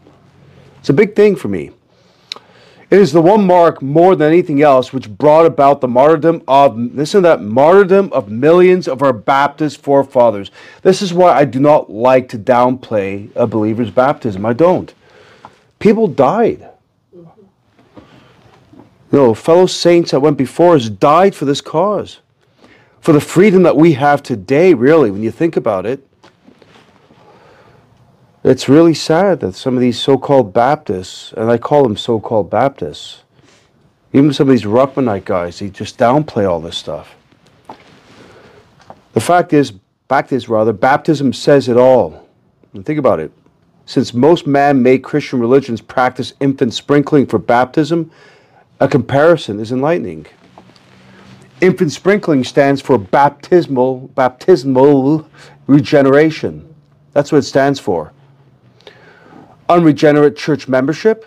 It's 0.79 0.89
a 0.89 0.93
big 0.93 1.15
thing 1.15 1.37
for 1.37 1.47
me. 1.47 1.71
It 2.91 2.99
is 2.99 3.13
the 3.13 3.21
one 3.21 3.47
mark 3.47 3.81
more 3.81 4.17
than 4.17 4.27
anything 4.27 4.61
else 4.61 4.91
which 4.91 5.09
brought 5.09 5.45
about 5.45 5.79
the 5.79 5.87
martyrdom 5.87 6.43
of, 6.45 6.77
listen 6.77 7.23
to 7.23 7.29
that, 7.29 7.41
martyrdom 7.41 8.11
of 8.11 8.29
millions 8.29 8.85
of 8.85 9.01
our 9.01 9.13
Baptist 9.13 9.81
forefathers. 9.81 10.51
This 10.81 11.01
is 11.01 11.13
why 11.13 11.31
I 11.31 11.45
do 11.45 11.61
not 11.61 11.89
like 11.89 12.27
to 12.29 12.37
downplay 12.37 13.33
a 13.33 13.47
believer's 13.47 13.91
baptism. 13.91 14.45
I 14.45 14.51
don't. 14.51 14.93
People 15.79 16.07
died. 16.07 16.67
You 17.13 17.31
know, 19.09 19.33
fellow 19.33 19.67
saints 19.67 20.11
that 20.11 20.19
went 20.19 20.37
before 20.37 20.75
us 20.75 20.89
died 20.89 21.33
for 21.33 21.45
this 21.45 21.61
cause. 21.61 22.19
For 22.99 23.13
the 23.13 23.21
freedom 23.21 23.63
that 23.63 23.77
we 23.77 23.93
have 23.93 24.21
today, 24.21 24.73
really, 24.73 25.11
when 25.11 25.23
you 25.23 25.31
think 25.31 25.55
about 25.55 25.85
it. 25.85 26.05
It's 28.43 28.67
really 28.67 28.95
sad 28.95 29.41
that 29.41 29.53
some 29.53 29.75
of 29.75 29.81
these 29.81 29.99
so 29.99 30.17
called 30.17 30.51
Baptists, 30.51 31.31
and 31.33 31.51
I 31.51 31.59
call 31.59 31.83
them 31.83 31.95
so 31.95 32.19
called 32.19 32.49
Baptists, 32.49 33.21
even 34.13 34.33
some 34.33 34.49
of 34.49 34.51
these 34.51 34.65
Ruckmanite 34.65 35.25
guys, 35.25 35.59
they 35.59 35.69
just 35.69 35.99
downplay 35.99 36.49
all 36.49 36.59
this 36.59 36.75
stuff. 36.75 37.15
The 39.13 39.21
fact 39.21 39.53
is, 39.53 39.73
fact 40.09 40.31
is 40.31 40.49
rather, 40.49 40.73
baptism 40.73 41.33
says 41.33 41.69
it 41.69 41.77
all. 41.77 42.27
And 42.73 42.83
think 42.83 42.97
about 42.97 43.19
it. 43.19 43.31
Since 43.85 44.13
most 44.13 44.47
man 44.47 44.81
made 44.81 45.03
Christian 45.03 45.39
religions 45.39 45.79
practice 45.79 46.33
infant 46.39 46.73
sprinkling 46.73 47.27
for 47.27 47.37
baptism, 47.37 48.09
a 48.79 48.87
comparison 48.87 49.59
is 49.59 49.71
enlightening. 49.71 50.25
Infant 51.61 51.91
sprinkling 51.91 52.43
stands 52.43 52.81
for 52.81 52.97
baptismal, 52.97 54.07
baptismal 54.15 55.29
regeneration. 55.67 56.73
That's 57.13 57.31
what 57.31 57.39
it 57.39 57.43
stands 57.43 57.79
for 57.79 58.11
unregenerate 59.71 60.35
church 60.35 60.67
membership, 60.67 61.25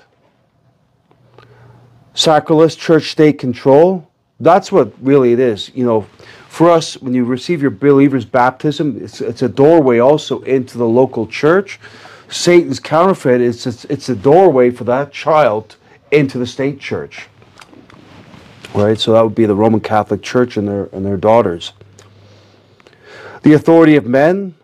sacralist 2.14 2.78
church 2.78 3.10
state 3.10 3.38
control. 3.38 4.08
That's 4.40 4.70
what 4.70 4.92
really 5.00 5.32
it 5.32 5.40
is. 5.40 5.70
You 5.74 5.84
know, 5.84 6.02
for 6.48 6.70
us, 6.70 7.00
when 7.00 7.14
you 7.14 7.24
receive 7.24 7.62
your 7.62 7.70
believer's 7.70 8.24
baptism, 8.24 9.02
it's, 9.02 9.20
it's 9.20 9.42
a 9.42 9.48
doorway 9.48 9.98
also 9.98 10.42
into 10.42 10.78
the 10.78 10.86
local 10.86 11.26
church. 11.26 11.80
Satan's 12.28 12.80
counterfeit 12.80 13.40
is 13.40 13.66
it's, 13.66 13.84
it's 13.86 14.08
a 14.08 14.14
doorway 14.14 14.70
for 14.70 14.84
that 14.84 15.12
child 15.12 15.76
into 16.10 16.38
the 16.38 16.46
state 16.46 16.78
church. 16.78 17.26
Right? 18.74 18.98
So 18.98 19.12
that 19.12 19.22
would 19.22 19.34
be 19.34 19.46
the 19.46 19.54
Roman 19.54 19.80
Catholic 19.80 20.22
Church 20.22 20.56
and 20.56 20.66
their 20.66 20.88
and 20.92 21.06
their 21.06 21.16
daughters. 21.16 21.72
The 23.42 23.52
authority 23.52 23.94
of 23.96 24.06
men 24.06 24.54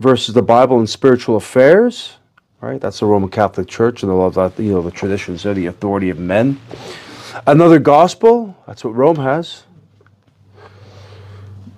versus 0.00 0.34
the 0.34 0.42
Bible 0.42 0.80
in 0.80 0.86
spiritual 0.86 1.36
affairs 1.36 2.16
right? 2.60 2.80
That's 2.80 3.00
the 3.00 3.06
Roman 3.06 3.30
Catholic 3.30 3.68
Church, 3.68 4.02
and 4.02 4.10
they 4.10 4.14
love 4.14 4.34
that, 4.34 4.58
you 4.58 4.72
know, 4.72 4.82
the 4.82 4.90
traditions 4.90 5.42
there, 5.42 5.54
the 5.54 5.66
authority 5.66 6.10
of 6.10 6.18
men. 6.18 6.60
Another 7.46 7.78
gospel, 7.78 8.56
that's 8.66 8.84
what 8.84 8.94
Rome 8.94 9.16
has. 9.16 9.64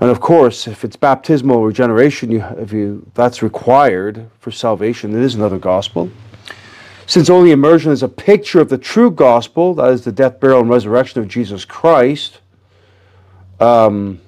And 0.00 0.10
of 0.10 0.20
course, 0.20 0.66
if 0.66 0.84
it's 0.84 0.96
baptismal 0.96 1.62
regeneration, 1.64 2.32
you, 2.32 2.42
if 2.58 2.72
you 2.72 3.06
that's 3.14 3.40
required 3.40 4.28
for 4.40 4.50
salvation, 4.50 5.14
it 5.14 5.22
is 5.22 5.36
another 5.36 5.58
gospel. 5.58 6.10
Since 7.06 7.30
only 7.30 7.52
immersion 7.52 7.92
is 7.92 8.02
a 8.02 8.08
picture 8.08 8.60
of 8.60 8.68
the 8.68 8.78
true 8.78 9.12
gospel, 9.12 9.74
that 9.74 9.90
is 9.90 10.02
the 10.02 10.10
death, 10.10 10.40
burial, 10.40 10.60
and 10.60 10.70
resurrection 10.70 11.20
of 11.20 11.28
Jesus 11.28 11.64
Christ, 11.64 12.40
um, 13.60 14.20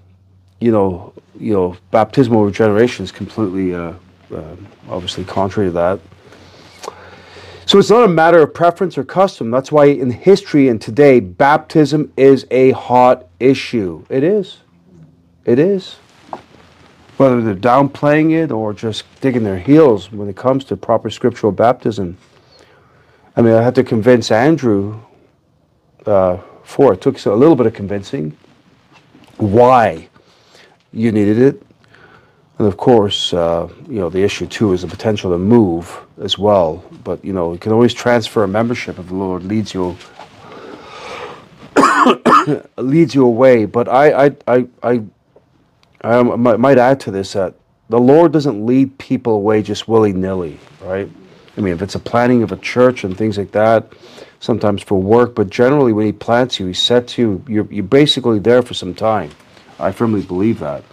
you 0.60 0.70
know, 0.70 1.12
you 1.40 1.52
know, 1.52 1.76
baptismal 1.90 2.44
regeneration 2.44 3.04
is 3.04 3.10
completely, 3.10 3.74
uh, 3.74 3.94
uh, 4.32 4.56
obviously, 4.88 5.24
contrary 5.24 5.70
to 5.70 5.72
that. 5.72 6.00
So 7.66 7.78
it's 7.78 7.90
not 7.90 8.04
a 8.04 8.08
matter 8.08 8.42
of 8.42 8.52
preference 8.52 8.98
or 8.98 9.04
custom. 9.04 9.50
That's 9.50 9.72
why 9.72 9.86
in 9.86 10.10
history 10.10 10.68
and 10.68 10.80
today, 10.80 11.20
baptism 11.20 12.12
is 12.16 12.46
a 12.50 12.72
hot 12.72 13.26
issue. 13.40 14.04
It 14.10 14.22
is. 14.22 14.58
It 15.46 15.58
is. 15.58 15.96
Whether 17.16 17.40
they're 17.40 17.54
downplaying 17.54 18.32
it 18.32 18.50
or 18.50 18.74
just 18.74 19.04
digging 19.20 19.44
their 19.44 19.58
heels 19.58 20.12
when 20.12 20.28
it 20.28 20.36
comes 20.36 20.64
to 20.66 20.76
proper 20.76 21.08
scriptural 21.08 21.52
baptism. 21.52 22.18
I 23.36 23.42
mean, 23.42 23.54
I 23.54 23.62
had 23.62 23.74
to 23.76 23.84
convince 23.84 24.30
Andrew 24.30 25.00
uh, 26.06 26.38
for 26.64 26.92
it. 26.92 27.00
took 27.00 27.24
a 27.24 27.30
little 27.30 27.56
bit 27.56 27.66
of 27.66 27.72
convincing 27.72 28.36
why 29.38 30.08
you 30.92 31.12
needed 31.12 31.38
it. 31.38 31.62
And 32.58 32.68
of 32.68 32.76
course, 32.76 33.32
uh, 33.32 33.68
you 33.88 33.98
know, 33.98 34.08
the 34.08 34.22
issue 34.22 34.46
too 34.46 34.72
is 34.72 34.82
the 34.82 34.88
potential 34.88 35.30
to 35.32 35.38
move 35.38 36.00
as 36.22 36.38
well. 36.38 36.84
But, 37.02 37.24
you 37.24 37.32
know, 37.32 37.52
you 37.52 37.58
can 37.58 37.72
always 37.72 37.92
transfer 37.92 38.44
a 38.44 38.48
membership 38.48 38.98
if 38.98 39.08
the 39.08 39.14
Lord 39.14 39.44
leads 39.44 39.74
you 39.74 39.96
leads 42.76 43.14
you 43.14 43.24
away. 43.24 43.64
But 43.64 43.88
I, 43.88 44.26
I, 44.26 44.36
I, 44.46 44.66
I, 44.82 45.02
I 46.02 46.22
might 46.22 46.78
add 46.78 47.00
to 47.00 47.10
this 47.10 47.32
that 47.32 47.54
the 47.88 47.98
Lord 47.98 48.32
doesn't 48.32 48.64
lead 48.64 48.96
people 48.98 49.34
away 49.34 49.62
just 49.62 49.88
willy 49.88 50.12
nilly, 50.12 50.58
right? 50.80 51.08
I 51.56 51.60
mean, 51.60 51.74
if 51.74 51.82
it's 51.82 51.94
a 51.94 52.00
planning 52.00 52.42
of 52.42 52.52
a 52.52 52.56
church 52.56 53.04
and 53.04 53.16
things 53.16 53.38
like 53.38 53.52
that, 53.52 53.92
sometimes 54.40 54.82
for 54.82 55.00
work, 55.00 55.34
but 55.34 55.50
generally 55.50 55.92
when 55.92 56.06
He 56.06 56.12
plants 56.12 56.58
you, 56.58 56.66
He 56.66 56.72
sets 56.72 57.18
you, 57.18 57.44
you're, 57.48 57.70
you're 57.70 57.84
basically 57.84 58.38
there 58.38 58.62
for 58.62 58.74
some 58.74 58.94
time. 58.94 59.30
I 59.78 59.92
firmly 59.92 60.22
believe 60.22 60.60
that. 60.60 60.84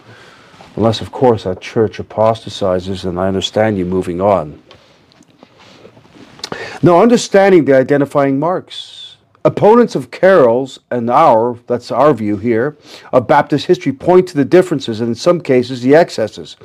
Unless, 0.76 1.00
of 1.00 1.12
course, 1.12 1.44
that 1.44 1.60
church 1.60 1.98
apostatizes, 1.98 3.04
and 3.04 3.18
I 3.20 3.28
understand 3.28 3.78
you 3.78 3.84
moving 3.84 4.20
on. 4.20 4.62
Now, 6.82 7.00
understanding 7.00 7.64
the 7.64 7.76
identifying 7.76 8.38
marks. 8.38 9.16
Opponents 9.44 9.94
of 9.94 10.10
Carroll's 10.10 10.78
and 10.90 11.10
our, 11.10 11.58
that's 11.66 11.90
our 11.90 12.14
view 12.14 12.36
here, 12.36 12.76
of 13.12 13.26
Baptist 13.26 13.66
history 13.66 13.92
point 13.92 14.28
to 14.28 14.36
the 14.36 14.44
differences 14.44 15.00
and 15.00 15.08
in 15.08 15.14
some 15.14 15.40
cases 15.40 15.82
the 15.82 15.94
excesses 15.94 16.56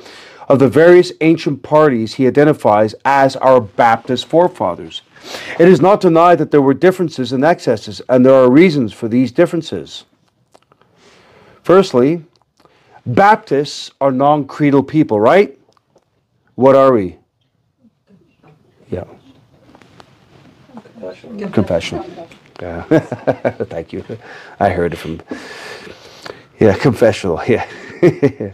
of 0.48 0.60
the 0.60 0.70
various 0.70 1.12
ancient 1.22 1.62
parties 1.62 2.14
he 2.14 2.28
identifies 2.28 2.96
as 3.04 3.36
our 3.38 3.60
Baptist 3.60 4.28
forefathers. 4.28 5.02
It 5.60 5.68
is 5.68 5.82
not 5.82 6.02
denied 6.02 6.38
that 6.38 6.52
there 6.52 6.62
were 6.62 6.74
differences 6.74 7.34
and 7.34 7.44
excesses, 7.44 8.02
and 8.08 8.26
there 8.26 8.34
are 8.34 8.50
reasons 8.50 8.94
for 8.94 9.08
these 9.08 9.32
differences. 9.32 10.06
Firstly, 11.64 12.24
Baptists 13.08 13.92
are 14.02 14.12
non 14.12 14.46
creedal 14.46 14.84
people, 14.84 15.18
right? 15.18 15.58
What 16.56 16.76
are 16.76 16.92
we? 16.92 17.16
Yeah. 18.92 19.06
Confessional. 20.74 21.50
Confessional. 21.52 22.30
Yeah. 22.62 22.84
Thank 23.70 23.94
you. 23.94 24.04
I 24.60 24.70
heard 24.70 24.92
it 24.92 24.98
from. 24.98 25.22
Yeah, 26.60 26.76
confessional. 26.76 27.40
Yeah. 27.48 27.66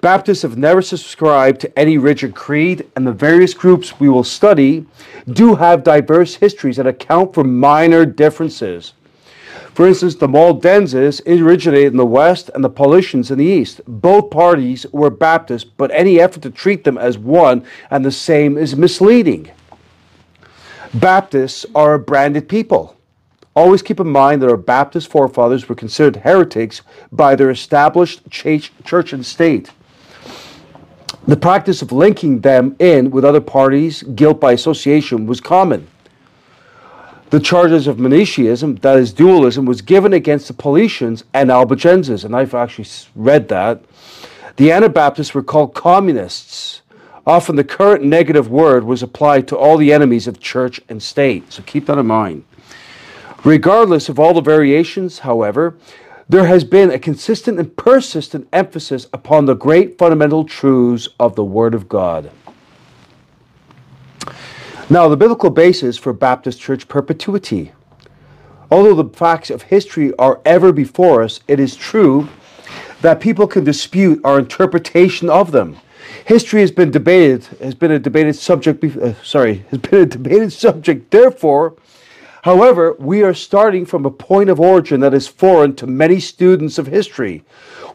Baptists 0.00 0.42
have 0.42 0.58
never 0.58 0.82
subscribed 0.82 1.60
to 1.60 1.78
any 1.78 1.96
rigid 1.96 2.34
creed, 2.34 2.90
and 2.96 3.06
the 3.06 3.12
various 3.12 3.54
groups 3.54 4.00
we 4.00 4.08
will 4.08 4.24
study 4.24 4.86
do 5.28 5.54
have 5.54 5.84
diverse 5.84 6.34
histories 6.34 6.78
that 6.78 6.86
account 6.88 7.32
for 7.32 7.44
minor 7.44 8.04
differences. 8.04 8.94
For 9.74 9.88
instance, 9.88 10.14
the 10.14 10.28
Waldenses 10.28 11.20
originated 11.26 11.92
in 11.92 11.96
the 11.96 12.06
West 12.06 12.48
and 12.54 12.62
the 12.62 12.70
Paulicians 12.70 13.32
in 13.32 13.38
the 13.38 13.44
East. 13.44 13.80
Both 13.88 14.30
parties 14.30 14.86
were 14.92 15.10
Baptist, 15.10 15.76
but 15.76 15.90
any 15.90 16.20
effort 16.20 16.42
to 16.42 16.50
treat 16.50 16.84
them 16.84 16.96
as 16.96 17.18
one 17.18 17.64
and 17.90 18.04
the 18.04 18.12
same 18.12 18.56
is 18.56 18.76
misleading. 18.76 19.50
Baptists 20.94 21.66
are 21.74 21.94
a 21.94 21.98
branded 21.98 22.48
people. 22.48 22.96
Always 23.56 23.82
keep 23.82 23.98
in 23.98 24.06
mind 24.06 24.42
that 24.42 24.48
our 24.48 24.56
Baptist 24.56 25.10
forefathers 25.10 25.68
were 25.68 25.74
considered 25.74 26.22
heretics 26.22 26.82
by 27.10 27.34
their 27.34 27.50
established 27.50 28.30
church 28.30 29.12
and 29.12 29.26
state. 29.26 29.72
The 31.26 31.36
practice 31.36 31.82
of 31.82 31.90
linking 31.90 32.42
them 32.42 32.76
in 32.78 33.10
with 33.10 33.24
other 33.24 33.40
parties, 33.40 34.04
guilt 34.04 34.40
by 34.40 34.52
association, 34.52 35.26
was 35.26 35.40
common. 35.40 35.88
The 37.34 37.40
charges 37.40 37.88
of 37.88 37.98
Montanism, 37.98 38.76
that 38.76 38.96
is 38.96 39.12
dualism, 39.12 39.64
was 39.64 39.82
given 39.82 40.12
against 40.12 40.46
the 40.46 40.54
Paulicians 40.54 41.24
and 41.34 41.50
Albigenses, 41.50 42.24
and 42.24 42.36
I've 42.36 42.54
actually 42.54 42.86
read 43.16 43.48
that. 43.48 43.82
The 44.54 44.70
Anabaptists 44.70 45.34
were 45.34 45.42
called 45.42 45.74
communists. 45.74 46.82
Often 47.26 47.56
the 47.56 47.64
current 47.64 48.04
negative 48.04 48.48
word 48.48 48.84
was 48.84 49.02
applied 49.02 49.48
to 49.48 49.56
all 49.56 49.76
the 49.76 49.92
enemies 49.92 50.28
of 50.28 50.38
church 50.38 50.80
and 50.88 51.02
state, 51.02 51.52
so 51.52 51.64
keep 51.64 51.86
that 51.86 51.98
in 51.98 52.06
mind. 52.06 52.44
Regardless 53.42 54.08
of 54.08 54.20
all 54.20 54.32
the 54.32 54.40
variations, 54.40 55.18
however, 55.18 55.76
there 56.28 56.46
has 56.46 56.62
been 56.62 56.92
a 56.92 57.00
consistent 57.00 57.58
and 57.58 57.76
persistent 57.76 58.46
emphasis 58.52 59.08
upon 59.12 59.46
the 59.46 59.54
great 59.54 59.98
fundamental 59.98 60.44
truths 60.44 61.08
of 61.18 61.34
the 61.34 61.42
Word 61.42 61.74
of 61.74 61.88
God. 61.88 62.30
Now, 64.90 65.08
the 65.08 65.16
biblical 65.16 65.48
basis 65.48 65.96
for 65.96 66.12
Baptist 66.12 66.60
church 66.60 66.88
perpetuity. 66.88 67.72
Although 68.70 69.02
the 69.02 69.16
facts 69.16 69.48
of 69.48 69.62
history 69.62 70.12
are 70.16 70.42
ever 70.44 70.72
before 70.72 71.22
us, 71.22 71.40
it 71.48 71.58
is 71.58 71.74
true 71.74 72.28
that 73.00 73.18
people 73.18 73.46
can 73.46 73.64
dispute 73.64 74.20
our 74.24 74.38
interpretation 74.38 75.30
of 75.30 75.52
them. 75.52 75.78
History 76.26 76.60
has 76.60 76.70
been 76.70 76.90
debated, 76.90 77.44
has 77.62 77.74
been 77.74 77.92
a 77.92 77.98
debated 77.98 78.34
subject. 78.34 78.84
Uh, 78.84 79.14
sorry, 79.22 79.64
has 79.70 79.78
been 79.78 80.02
a 80.02 80.06
debated 80.06 80.52
subject. 80.52 81.10
Therefore, 81.10 81.76
however, 82.42 82.94
we 82.98 83.22
are 83.22 83.32
starting 83.32 83.86
from 83.86 84.04
a 84.04 84.10
point 84.10 84.50
of 84.50 84.60
origin 84.60 85.00
that 85.00 85.14
is 85.14 85.26
foreign 85.26 85.74
to 85.76 85.86
many 85.86 86.20
students 86.20 86.76
of 86.76 86.88
history. 86.88 87.42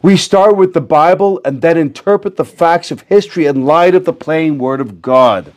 We 0.02 0.16
start 0.16 0.56
with 0.56 0.74
the 0.74 0.80
Bible 0.80 1.40
and 1.44 1.62
then 1.62 1.76
interpret 1.76 2.34
the 2.34 2.44
facts 2.44 2.90
of 2.90 3.02
history 3.02 3.46
in 3.46 3.64
light 3.64 3.94
of 3.94 4.06
the 4.06 4.12
plain 4.12 4.58
Word 4.58 4.80
of 4.80 5.00
God. 5.00 5.52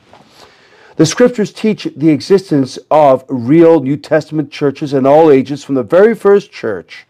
The 0.95 1.05
scriptures 1.05 1.51
teach 1.51 1.87
the 1.95 2.09
existence 2.09 2.77
of 2.91 3.25
real 3.27 3.81
New 3.81 3.97
Testament 3.97 4.51
churches 4.51 4.93
in 4.93 5.05
all 5.05 5.31
ages 5.31 5.63
from 5.63 5.75
the 5.75 5.83
very 5.83 6.13
first 6.13 6.51
church. 6.51 7.05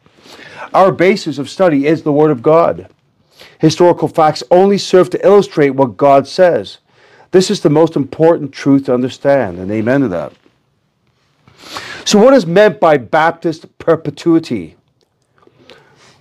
Our 0.74 0.92
basis 0.92 1.38
of 1.38 1.50
study 1.50 1.86
is 1.86 2.04
the 2.04 2.12
Word 2.12 2.32
of 2.32 2.42
God. 2.42 2.88
Historical 3.60 4.08
facts 4.08 4.44
only 4.52 4.78
serve 4.78 5.10
to 5.10 5.26
illustrate 5.26 5.72
what 5.72 5.98
God 5.98 6.28
says. 6.28 6.78
This 7.32 7.52
is 7.52 7.62
the 7.62 7.70
most 7.70 7.96
important 7.96 8.52
truth 8.52 8.86
to 8.86 8.94
understand, 8.94 9.60
and 9.60 9.72
amen 9.72 10.02
to 10.02 10.08
that. 10.10 10.34
So, 12.06 12.20
what 12.20 12.34
is 12.34 12.46
meant 12.46 12.80
by 12.80 12.98
Baptist 12.98 13.78
perpetuity? 13.80 14.76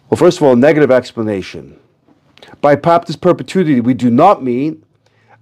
Well, 0.09 0.19
first 0.19 0.39
of 0.39 0.45
all, 0.45 0.57
negative 0.57 0.91
explanation. 0.91 1.79
By 2.61 2.77
Baptist 2.77 3.21
perpetuity, 3.21 3.81
we 3.81 3.95
do 3.95 4.11
not 4.11 4.43
mean 4.43 4.82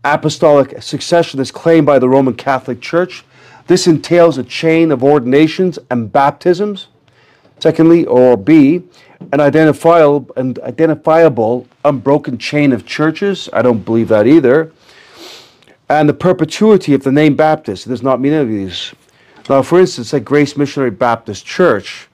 apostolic 0.04 0.83
succession 0.83 1.40
is 1.40 1.50
claimed 1.50 1.87
by 1.87 1.99
the 1.99 2.09
Roman 2.09 2.35
Catholic 2.35 2.80
Church. 2.80 3.25
This 3.66 3.87
entails 3.87 4.38
a 4.38 4.42
chain 4.42 4.90
of 4.90 5.04
ordinations 5.04 5.78
and 5.90 6.11
baptisms. 6.12 6.88
Secondly, 7.59 8.07
or 8.07 8.37
B, 8.37 8.83
an 9.33 9.40
identifiable, 9.40 10.30
an 10.37 10.57
identifiable 10.62 11.69
unbroken 11.85 12.38
chain 12.38 12.73
of 12.73 12.87
churches. 12.87 13.49
I 13.52 13.62
don't 13.62 13.85
believe 13.85 14.09
that 14.09 14.26
either. 14.26 14.73
And 15.88 16.09
the 16.09 16.14
perpetuity 16.14 16.95
of 16.95 17.02
the 17.02 17.12
name 17.12 17.37
Baptist. 17.37 17.87
Does 17.87 18.02
not 18.02 18.21
mean 18.21 18.33
any 18.33 18.42
of 18.42 18.49
these. 18.49 18.95
Now, 19.49 19.62
for 19.62 19.80
instance, 19.80 20.14
at 20.14 20.25
Grace 20.25 20.57
Missionary 20.57 20.90
Baptist 20.90 21.45
Church, 21.45 22.09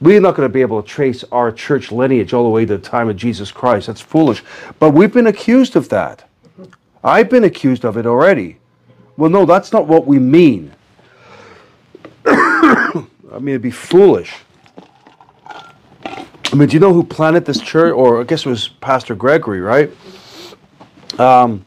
we're 0.00 0.20
not 0.20 0.34
going 0.34 0.48
to 0.48 0.52
be 0.52 0.60
able 0.60 0.82
to 0.82 0.88
trace 0.88 1.22
our 1.30 1.52
church 1.52 1.92
lineage 1.92 2.32
all 2.32 2.42
the 2.42 2.48
way 2.48 2.64
to 2.66 2.76
the 2.76 2.82
time 2.82 3.08
of 3.08 3.16
Jesus 3.16 3.52
Christ. 3.52 3.86
That's 3.86 4.00
foolish. 4.00 4.42
But 4.78 4.90
we've 4.90 5.12
been 5.12 5.26
accused 5.26 5.76
of 5.76 5.88
that. 5.90 6.28
I've 7.04 7.28
been 7.28 7.44
accused 7.44 7.84
of 7.84 7.98
it 7.98 8.06
already. 8.06 8.56
Well, 9.18 9.30
no, 9.30 9.44
that's 9.44 9.72
not 9.72 9.86
what 9.86 10.06
we 10.06 10.18
mean. 10.18 10.72
I 12.26 13.06
mean, 13.32 13.48
it'd 13.48 13.62
be 13.62 13.70
foolish. 13.70 14.32
I 16.04 16.56
mean, 16.56 16.68
do 16.68 16.74
you 16.74 16.80
know 16.80 16.94
who 16.94 17.04
planted 17.04 17.44
this 17.44 17.60
church? 17.60 17.92
Or 17.92 18.20
I 18.20 18.24
guess 18.24 18.46
it 18.46 18.48
was 18.48 18.68
Pastor 18.68 19.14
Gregory, 19.14 19.60
right? 19.60 19.90
Um, 21.18 21.66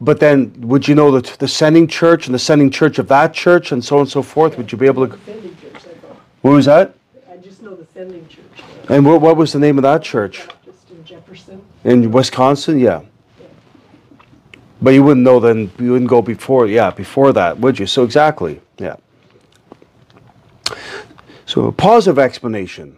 but 0.00 0.18
then, 0.18 0.52
would 0.62 0.88
you 0.88 0.94
know 0.94 1.20
the, 1.20 1.36
the 1.36 1.46
sending 1.46 1.86
church 1.86 2.26
and 2.26 2.34
the 2.34 2.38
sending 2.38 2.70
church 2.70 2.98
of 2.98 3.08
that 3.08 3.34
church 3.34 3.72
and 3.72 3.84
so 3.84 3.96
on 3.96 4.02
and 4.02 4.10
so 4.10 4.22
forth? 4.22 4.56
Would 4.56 4.72
you 4.72 4.78
be 4.78 4.86
able 4.86 5.06
to? 5.06 5.16
Church, 5.16 5.82
What 6.40 6.52
was 6.52 6.64
that? 6.64 6.94
I 7.30 7.36
just 7.36 7.62
know 7.62 7.74
the 7.74 7.86
sending 7.92 8.26
church. 8.26 8.44
And 8.88 9.04
what, 9.04 9.20
what 9.20 9.36
was 9.36 9.52
the 9.52 9.58
name 9.58 9.78
of 9.78 9.82
that 9.82 10.02
church? 10.02 10.48
Just 10.64 10.90
in 10.90 11.04
Jefferson. 11.04 11.62
In 11.84 12.10
Wisconsin? 12.10 12.78
Yeah. 12.78 13.02
But 14.82 14.94
you 14.94 15.04
wouldn't 15.04 15.24
know 15.24 15.38
then, 15.38 15.70
you 15.78 15.92
wouldn't 15.92 16.10
go 16.10 16.20
before, 16.20 16.66
yeah, 16.66 16.90
before 16.90 17.32
that, 17.32 17.58
would 17.58 17.78
you? 17.78 17.86
So 17.86 18.02
exactly, 18.02 18.60
yeah. 18.78 18.96
So 21.46 21.66
a 21.66 21.72
positive 21.72 22.18
explanation. 22.18 22.96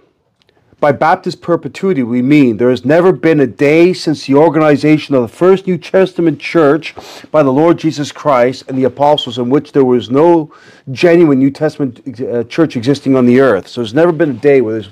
By 0.81 0.93
Baptist 0.93 1.41
perpetuity, 1.41 2.03
we 2.03 2.21
mean 2.21 2.57
there 2.57 2.71
has 2.71 2.85
never 2.85 3.13
been 3.13 3.41
a 3.41 3.47
day 3.47 3.93
since 3.93 4.27
the 4.27 4.35
organization 4.35 5.15
of 5.15 5.23
the 5.23 5.29
first 5.29 5.67
New 5.67 5.79
Testament 5.79 6.41
church 6.41 6.95
by 7.31 7.43
the 7.43 7.53
Lord 7.53 7.79
Jesus 7.79 8.13
Christ 8.13 8.65
and 8.69 8.77
the 8.77 8.85
apostles 8.85 9.39
in 9.39 9.49
which 9.49 9.73
there 9.73 9.85
was 9.85 10.11
no 10.11 10.53
genuine 10.91 11.39
New 11.39 11.51
Testament 11.51 12.21
uh, 12.21 12.45
church 12.45 12.77
existing 12.77 13.17
on 13.17 13.25
the 13.25 13.41
earth. 13.41 13.69
So 13.69 13.81
there's 13.81 13.95
never 13.95 14.13
been 14.13 14.31
a 14.31 14.35
day 14.35 14.61
where 14.61 14.75
there's 14.75 14.91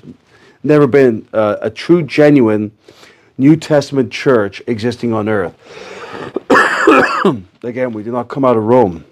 never 0.63 0.87
been 0.87 1.27
uh, 1.31 1.57
a 1.61 1.69
true, 1.69 2.01
genuine 2.01 2.71
New 3.37 3.55
Testament 3.55 4.11
church 4.11 4.61
existing 4.65 5.13
on 5.13 5.29
earth. 5.29 5.53
Again, 7.63 7.93
we 7.93 8.03
do 8.03 8.11
not 8.11 8.27
come 8.27 8.45
out 8.45 8.57
of 8.57 8.63
Rome. 8.63 9.05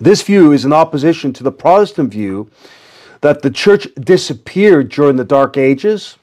This 0.00 0.22
view 0.22 0.52
is 0.52 0.64
in 0.64 0.72
opposition 0.72 1.32
to 1.34 1.44
the 1.44 1.52
Protestant 1.52 2.10
view 2.10 2.50
that 3.20 3.42
the 3.42 3.50
church 3.50 3.88
disappeared 4.00 4.90
during 4.90 5.16
the 5.16 5.24
Dark 5.24 5.56
Ages. 5.56 6.18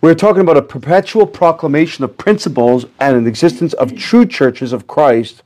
We're 0.00 0.14
talking 0.14 0.42
about 0.42 0.56
a 0.56 0.62
perpetual 0.62 1.26
proclamation 1.26 2.04
of 2.04 2.16
principles 2.16 2.86
and 3.00 3.16
an 3.16 3.26
existence 3.26 3.72
of 3.74 3.96
true 3.96 4.26
churches 4.26 4.72
of 4.72 4.86
Christ 4.86 5.42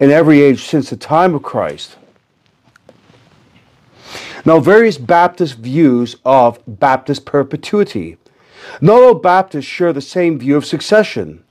in 0.00 0.10
every 0.10 0.40
age 0.40 0.64
since 0.64 0.90
the 0.90 0.96
time 0.96 1.34
of 1.34 1.42
Christ. 1.42 1.96
Now, 4.44 4.60
various 4.60 4.98
Baptist 4.98 5.58
views 5.58 6.16
of 6.24 6.60
Baptist 6.66 7.26
perpetuity. 7.26 8.16
Not 8.80 9.02
all 9.02 9.14
Baptists 9.14 9.64
share 9.64 9.92
the 9.92 10.00
same 10.00 10.38
view 10.38 10.56
of 10.56 10.64
succession. 10.64 11.42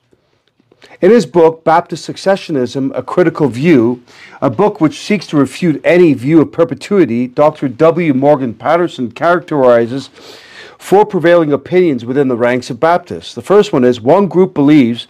In 1.01 1.11
his 1.11 1.25
book, 1.25 1.63
Baptist 1.63 2.07
Successionism 2.07 2.91
A 2.95 3.03
Critical 3.03 3.47
View, 3.47 4.03
a 4.41 4.49
book 4.49 4.79
which 4.79 4.99
seeks 4.99 5.27
to 5.27 5.37
refute 5.37 5.81
any 5.83 6.13
view 6.13 6.41
of 6.41 6.51
perpetuity, 6.51 7.27
Dr. 7.27 7.67
W. 7.67 8.13
Morgan 8.13 8.53
Patterson 8.53 9.11
characterizes 9.11 10.09
four 10.77 11.05
prevailing 11.05 11.51
opinions 11.51 12.05
within 12.05 12.27
the 12.27 12.37
ranks 12.37 12.69
of 12.69 12.79
Baptists. 12.79 13.33
The 13.33 13.41
first 13.41 13.73
one 13.73 13.83
is 13.83 13.99
one 13.99 14.27
group 14.27 14.53
believes 14.53 15.07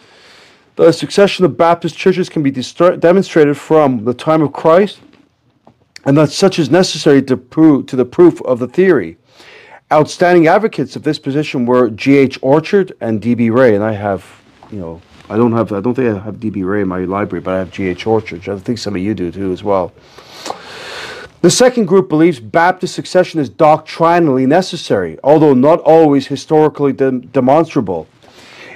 the 0.76 0.92
succession 0.92 1.46
of 1.46 1.58
Baptist 1.58 1.98
churches 1.98 2.30
can 2.30 2.44
be 2.44 2.52
demonstrated 2.52 3.58
from 3.58 4.04
the 4.04 4.14
time 4.14 4.42
of 4.42 4.52
Christ, 4.52 5.00
and 6.06 6.18
that 6.18 6.30
such 6.30 6.60
is 6.60 6.70
necessary 6.70 7.22
to, 7.24 7.38
prove, 7.38 7.86
to 7.88 7.96
the 7.96 8.06
proof 8.06 8.42
of 8.42 8.60
the 8.60 8.68
theory. 8.68 9.18
Outstanding 9.92 10.48
advocates 10.48 10.96
of 10.96 11.04
this 11.04 11.20
position 11.20 11.66
were 11.66 11.90
G.H. 11.90 12.40
Orchard 12.42 12.94
and 13.00 13.22
D.B. 13.22 13.50
Ray, 13.52 13.76
and 13.76 13.84
I 13.84 13.94
have, 13.94 14.26
you 14.72 14.80
know, 14.80 15.02
I 15.30 15.38
don't 15.38 15.54
have. 15.54 15.72
I 15.72 15.82
don't 15.82 15.96
think 15.96 16.16
I 16.16 16.24
have 16.24 16.36
DB 16.36 16.66
Ray 16.66 16.82
in 16.82 16.88
my 16.88 17.00
library, 17.00 17.42
but 17.42 17.56
I 17.56 17.60
have 17.60 17.72
G.H. 17.72 18.06
Orchard. 18.06 18.48
I 18.48 18.58
think 18.60 18.78
some 18.78 18.96
of 18.96 19.02
you 19.02 19.14
do 19.14 19.32
too 19.32 19.52
as 19.52 19.64
well. 19.64 19.92
The 21.42 21.50
second 21.52 21.86
group 21.86 22.10
believes 22.10 22.40
Baptist 22.40 22.96
succession 22.96 23.40
is 23.40 23.50
doctrinally 23.50 24.46
necessary, 24.46 25.18
although 25.24 25.54
not 25.54 25.80
always 25.82 26.28
historically 26.28 26.94
de- 26.94 27.20
demonstrable. 27.20 28.08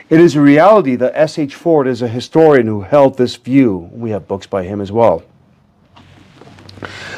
It 0.10 0.20
is 0.20 0.36
a 0.36 0.42
reality 0.42 0.96
that 0.96 1.12
S.H. 1.16 1.54
Ford 1.54 1.88
is 1.88 2.02
a 2.02 2.08
historian 2.08 2.66
who 2.66 2.82
held 2.82 3.18
this 3.18 3.36
view. 3.36 3.90
We 3.92 4.10
have 4.10 4.28
books 4.28 4.48
by 4.48 4.64
him 4.64 4.82
as 4.82 4.92
well. 4.92 5.24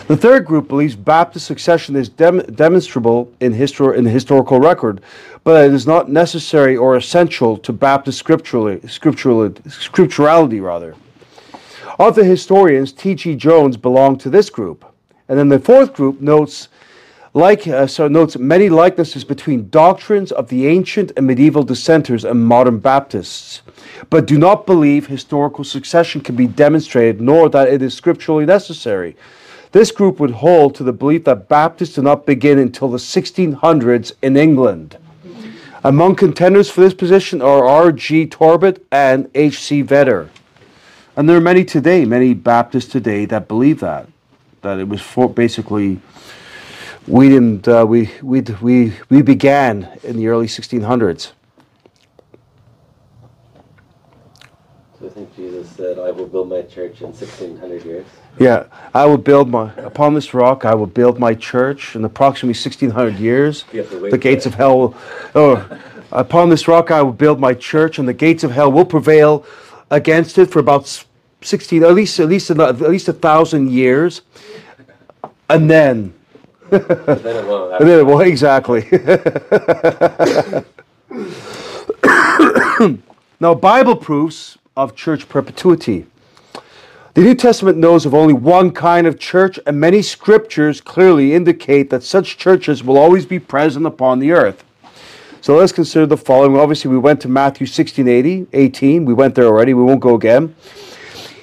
The 0.07 0.17
third 0.17 0.45
group 0.45 0.67
believes 0.67 0.95
Baptist 0.95 1.45
succession 1.45 1.95
is 1.95 2.09
dem- 2.09 2.41
demonstrable 2.53 3.31
in, 3.39 3.53
histor- 3.53 3.95
in 3.95 4.03
the 4.03 4.09
historical 4.09 4.59
record, 4.59 5.01
but 5.43 5.65
it 5.65 5.73
is 5.73 5.87
not 5.87 6.09
necessary 6.09 6.75
or 6.75 6.95
essential 6.95 7.57
to 7.59 7.73
Baptist 7.73 8.19
scripturally, 8.19 8.85
scripturally, 8.87 9.49
scripturality. 9.49 10.61
Rather, 10.61 10.95
other 11.99 12.23
historians, 12.23 12.91
T.G. 12.91 13.35
Jones, 13.35 13.77
belong 13.77 14.17
to 14.19 14.29
this 14.29 14.49
group, 14.49 14.85
and 15.27 15.37
then 15.37 15.49
the 15.49 15.59
fourth 15.59 15.93
group 15.93 16.21
notes 16.21 16.67
like 17.33 17.65
uh, 17.65 17.87
so 17.87 18.07
notes 18.09 18.37
many 18.37 18.67
likenesses 18.67 19.23
between 19.23 19.69
doctrines 19.69 20.31
of 20.33 20.49
the 20.49 20.67
ancient 20.67 21.13
and 21.15 21.25
medieval 21.25 21.63
dissenters 21.63 22.25
and 22.25 22.45
modern 22.45 22.77
Baptists, 22.77 23.61
but 24.09 24.27
do 24.27 24.37
not 24.37 24.65
believe 24.65 25.07
historical 25.07 25.63
succession 25.63 26.19
can 26.19 26.35
be 26.35 26.47
demonstrated, 26.47 27.21
nor 27.21 27.47
that 27.49 27.69
it 27.69 27.81
is 27.81 27.93
scripturally 27.93 28.45
necessary. 28.45 29.15
This 29.71 29.91
group 29.91 30.19
would 30.19 30.31
hold 30.31 30.75
to 30.75 30.83
the 30.83 30.91
belief 30.91 31.23
that 31.25 31.47
Baptists 31.47 31.95
did 31.95 32.03
not 32.03 32.25
begin 32.25 32.59
until 32.59 32.89
the 32.89 32.97
1600s 32.97 34.11
in 34.21 34.35
England. 34.35 34.97
Among 35.83 36.15
contenders 36.15 36.69
for 36.69 36.81
this 36.81 36.93
position 36.93 37.41
are 37.41 37.65
R.G. 37.65 38.27
Torbet 38.27 38.85
and 38.91 39.29
H.C. 39.33 39.81
Vedder. 39.81 40.29
And 41.15 41.27
there 41.27 41.37
are 41.37 41.41
many 41.41 41.65
today, 41.65 42.05
many 42.05 42.33
Baptists 42.33 42.91
today 42.91 43.25
that 43.25 43.47
believe 43.47 43.79
that, 43.79 44.07
that 44.61 44.77
it 44.77 44.87
was 44.87 45.01
for 45.01 45.29
basically 45.29 45.99
we 47.07 47.29
didn't 47.29 47.67
uh, 47.67 47.83
we, 47.87 48.11
we 48.21 48.41
we 48.61 48.93
we 49.09 49.21
began 49.23 49.89
in 50.03 50.17
the 50.17 50.27
early 50.27 50.45
1600s. 50.45 51.31
I 55.03 55.09
think 55.09 55.35
Jesus 55.35 55.67
said, 55.71 55.97
I 55.97 56.11
will 56.11 56.27
build 56.27 56.49
my 56.49 56.61
church 56.61 57.01
in 57.01 57.07
1600 57.07 57.83
years. 57.83 58.05
Yeah, 58.39 58.65
I 58.93 59.07
will 59.07 59.17
build 59.17 59.49
my 59.49 59.73
upon 59.77 60.13
this 60.13 60.31
rock. 60.33 60.63
I 60.63 60.75
will 60.75 60.85
build 60.85 61.17
my 61.17 61.33
church 61.33 61.95
in 61.95 62.05
approximately 62.05 62.53
1600 62.53 63.15
years. 63.15 63.65
You 63.73 63.79
have 63.79 63.89
to 63.89 63.99
wait 63.99 64.11
The 64.11 64.19
gates 64.19 64.45
of 64.45 64.53
hell. 64.53 64.77
Will, 64.77 64.95
oh, 65.33 65.79
upon 66.11 66.49
this 66.49 66.67
rock 66.67 66.91
I 66.91 67.01
will 67.01 67.13
build 67.13 67.39
my 67.39 67.55
church, 67.55 67.97
and 67.97 68.07
the 68.07 68.13
gates 68.13 68.43
of 68.43 68.51
hell 68.51 68.71
will 68.71 68.85
prevail 68.85 69.43
against 69.89 70.37
it 70.37 70.51
for 70.51 70.59
about 70.59 70.83
s- 70.83 71.05
16, 71.41 71.83
at 71.83 71.95
least 71.95 72.19
at 72.19 72.29
least 72.29 72.51
at 72.51 72.79
least 72.79 73.07
a 73.07 73.13
thousand 73.13 73.71
years, 73.71 74.21
and 75.49 75.67
then 75.67 76.13
then 76.69 76.83
it 76.83 77.47
won't. 77.47 77.71
And 77.81 77.89
then, 77.89 78.05
well, 78.05 78.21
exactly. 78.21 78.87
now, 83.39 83.55
Bible 83.55 83.95
proofs 83.95 84.59
of 84.77 84.95
church 84.95 85.27
perpetuity. 85.27 86.05
The 87.13 87.21
New 87.21 87.35
Testament 87.35 87.77
knows 87.77 88.05
of 88.05 88.13
only 88.13 88.33
one 88.33 88.71
kind 88.71 89.05
of 89.05 89.19
church, 89.19 89.59
and 89.65 89.77
many 89.77 90.01
scriptures 90.01 90.79
clearly 90.79 91.33
indicate 91.33 91.89
that 91.89 92.03
such 92.03 92.37
churches 92.37 92.81
will 92.81 92.97
always 92.97 93.25
be 93.25 93.37
present 93.37 93.85
upon 93.85 94.19
the 94.19 94.31
earth. 94.31 94.63
So 95.41 95.57
let's 95.57 95.73
consider 95.73 96.05
the 96.05 96.15
following. 96.15 96.55
Obviously, 96.55 96.89
we 96.89 96.97
went 96.97 97.19
to 97.21 97.27
Matthew 97.27 97.67
16, 97.67 98.07
80, 98.07 98.47
18. 98.53 99.03
We 99.03 99.13
went 99.13 99.35
there 99.35 99.45
already. 99.45 99.73
We 99.73 99.83
won't 99.83 99.99
go 99.99 100.15
again. 100.15 100.55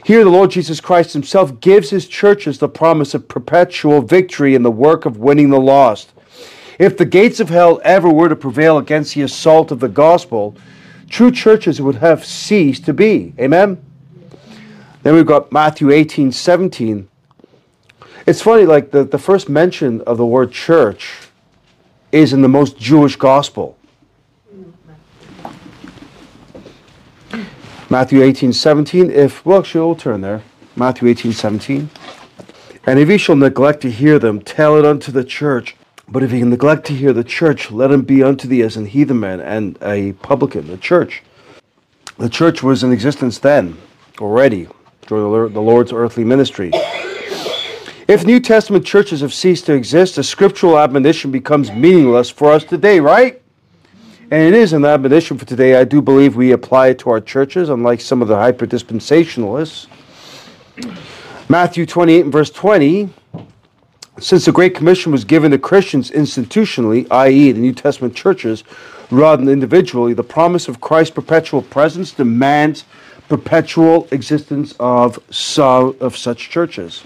Here, 0.07 0.25
the 0.25 0.31
Lord 0.31 0.51
Jesus 0.51 0.81
Christ 0.81 1.13
Himself 1.13 1.61
gives 1.61 1.91
His 1.91 2.07
churches 2.07 2.59
the 2.59 2.69
promise 2.69 3.13
of 3.13 3.29
perpetual 3.29 4.01
victory 4.01 4.55
in 4.55 4.63
the 4.63 4.71
work 4.71 5.05
of 5.05 5.19
winning 5.19 5.51
the 5.51 5.61
lost. 5.61 6.15
If 6.79 6.97
the 6.97 7.05
gates 7.05 7.41
of 7.41 7.51
hell 7.51 7.79
ever 7.85 8.09
were 8.09 8.31
to 8.31 8.37
prevail 8.37 8.79
against 8.79 9.15
the 9.15 9.23
assault 9.23 9.71
of 9.71 9.81
the 9.81 9.89
gospel, 9.89 10.57
true 11.09 11.31
churches 11.31 11.81
would 11.81 11.97
have 11.97 12.25
ceased 12.25 12.85
to 12.87 12.95
be. 12.95 13.33
Amen? 13.39 13.83
Then 15.03 15.15
we've 15.15 15.27
got 15.27 15.53
Matthew 15.53 15.91
18, 15.91 16.33
17. 16.33 17.09
It's 18.27 18.43
funny, 18.43 18.67
like 18.67 18.91
the, 18.91 19.05
the 19.05 19.19
first 19.19 19.49
mention 19.49 20.03
of 20.03 20.19
the 20.19 20.27
word 20.27 20.53
church 20.53 21.29
is 22.13 22.33
in 22.33 22.43
the 22.43 22.49
most 22.49 22.77
Jewish 22.79 23.17
gospel. 23.17 23.77
Matthew 27.91 28.23
18, 28.23 28.53
17. 28.53 29.11
If, 29.11 29.47
well, 29.47 29.61
actually, 29.61 29.81
we'll 29.81 29.97
turn 29.97 30.21
there. 30.21 30.43
Matthew 30.77 31.09
18, 31.09 31.33
17. 31.33 31.89
And 32.87 32.99
if 32.99 33.09
ye 33.09 33.17
shall 33.17 33.37
neglect 33.37 33.81
to 33.83 33.91
hear 33.91 34.19
them, 34.19 34.41
tell 34.41 34.77
it 34.77 34.85
unto 34.85 35.11
the 35.11 35.25
church. 35.25 35.75
But 36.11 36.23
if 36.23 36.31
he 36.31 36.43
neglect 36.43 36.87
to 36.87 36.95
hear 36.95 37.13
the 37.13 37.25
church, 37.25 37.71
let 37.71 37.91
him 37.91 38.03
be 38.03 38.23
unto 38.23 38.49
thee 38.49 38.63
as 38.63 38.77
an 38.77 38.87
heathen 38.87 39.21
man 39.21 39.41
and 39.41 39.79
a 39.83 40.13
publican, 40.15 40.67
the 40.67 40.79
church. 40.79 41.23
The 42.17 42.31
church 42.31 42.63
was 42.63 42.83
in 42.83 42.93
existence 42.93 43.39
then, 43.39 43.77
already, 44.19 44.69
during 45.07 45.53
the 45.53 45.61
Lord's 45.61 45.93
earthly 45.93 46.25
ministry. 46.25 46.71
If 48.09 48.25
New 48.25 48.41
Testament 48.41 48.87
churches 48.87 49.21
have 49.21 49.35
ceased 49.35 49.67
to 49.67 49.75
exist, 49.75 50.17
the 50.17 50.25
scriptural 50.25 50.79
admonition 50.79 51.31
becomes 51.31 51.71
meaningless 51.71 52.31
for 52.31 52.53
us 52.53 52.65
today, 52.65 53.01
right? 53.01 53.43
And 54.31 54.43
it 54.43 54.55
is 54.55 54.73
an 54.73 54.87
admonition 54.87 55.37
for 55.37 55.45
today. 55.45 55.77
I 55.77 55.85
do 55.85 56.01
believe 56.01 56.35
we 56.35 56.53
apply 56.53 56.89
it 56.89 56.99
to 57.01 57.11
our 57.11 57.21
churches, 57.21 57.69
unlike 57.69 58.01
some 58.01 58.23
of 58.23 58.29
the 58.29 58.37
hyper 58.37 58.67
dispensationalists. 58.67 59.89
Matthew 61.51 61.85
28 61.85 62.25
and 62.25 62.33
verse 62.33 62.51
20 62.51 63.11
since 64.21 64.47
the 64.47 64.53
Great 64.53 64.75
Commission 64.75 65.13
was 65.13 65.25
given 65.25 65.53
to 65.53 65.59
Christians 65.59 66.11
institutionally, 66.11 67.07
i.e., 67.11 67.53
the 67.53 67.61
New 67.61 67.73
Testament 67.73 68.17
churches, 68.17 68.65
rather 69.11 69.45
than 69.45 69.53
individually, 69.53 70.13
the 70.13 70.25
promise 70.25 70.69
of 70.69 70.81
Christ's 70.81 71.15
perpetual 71.15 71.63
presence 71.63 72.11
demands 72.13 72.85
perpetual 73.29 74.09
existence 74.11 74.75
of, 74.81 75.19
of 76.01 76.17
such 76.17 76.51
churches. 76.51 77.05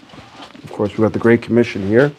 Of 0.63 0.73
course, 0.73 0.97
we 0.97 1.03
have 1.03 1.13
got 1.13 1.15
the 1.15 1.19
Great 1.19 1.43
Commission 1.43 1.87
here. 1.87 2.13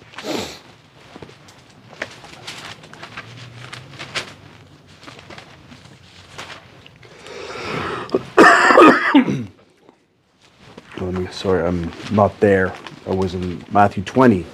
Sorry, 11.32 11.66
I'm 11.66 11.92
not 12.12 12.40
there. 12.40 12.76
I 13.08 13.14
was 13.14 13.34
in 13.34 13.66
Matthew 13.72 14.04
20. 14.04 14.46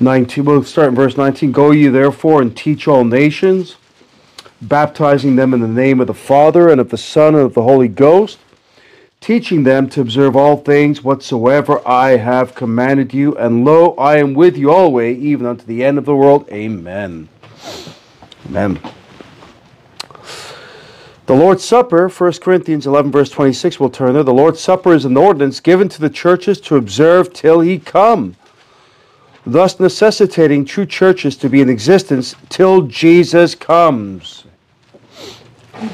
19, 0.00 0.44
we'll 0.44 0.64
start 0.64 0.88
in 0.88 0.94
verse 0.94 1.16
19. 1.16 1.52
Go 1.52 1.70
ye 1.72 1.88
therefore 1.88 2.40
and 2.40 2.56
teach 2.56 2.88
all 2.88 3.04
nations, 3.04 3.76
baptizing 4.62 5.36
them 5.36 5.52
in 5.52 5.60
the 5.60 5.68
name 5.68 6.00
of 6.00 6.06
the 6.06 6.14
Father 6.14 6.70
and 6.70 6.80
of 6.80 6.90
the 6.90 6.96
Son 6.96 7.34
and 7.34 7.44
of 7.44 7.54
the 7.54 7.62
Holy 7.62 7.88
Ghost, 7.88 8.38
teaching 9.20 9.64
them 9.64 9.88
to 9.90 10.00
observe 10.00 10.36
all 10.36 10.56
things 10.56 11.04
whatsoever 11.04 11.86
I 11.86 12.16
have 12.16 12.54
commanded 12.54 13.12
you. 13.12 13.36
And 13.36 13.64
lo, 13.64 13.94
I 13.96 14.16
am 14.16 14.32
with 14.32 14.56
you 14.56 14.70
always, 14.70 15.18
even 15.18 15.46
unto 15.46 15.66
the 15.66 15.84
end 15.84 15.98
of 15.98 16.06
the 16.06 16.16
world. 16.16 16.48
Amen. 16.50 17.28
Amen. 18.46 18.80
The 21.26 21.36
Lord's 21.36 21.62
Supper, 21.62 22.08
1 22.08 22.32
Corinthians 22.40 22.86
11, 22.88 23.12
verse 23.12 23.30
26, 23.30 23.78
we'll 23.78 23.90
turn 23.90 24.14
there. 24.14 24.24
The 24.24 24.32
Lord's 24.32 24.60
Supper 24.60 24.94
is 24.94 25.04
an 25.04 25.16
ordinance 25.16 25.60
given 25.60 25.88
to 25.90 26.00
the 26.00 26.10
churches 26.10 26.60
to 26.62 26.76
observe 26.76 27.32
till 27.32 27.60
he 27.60 27.78
come 27.78 28.34
thus 29.46 29.80
necessitating 29.80 30.64
true 30.64 30.86
churches 30.86 31.36
to 31.36 31.48
be 31.48 31.60
in 31.60 31.68
existence 31.68 32.34
till 32.48 32.82
Jesus 32.82 33.54
comes. 33.54 34.44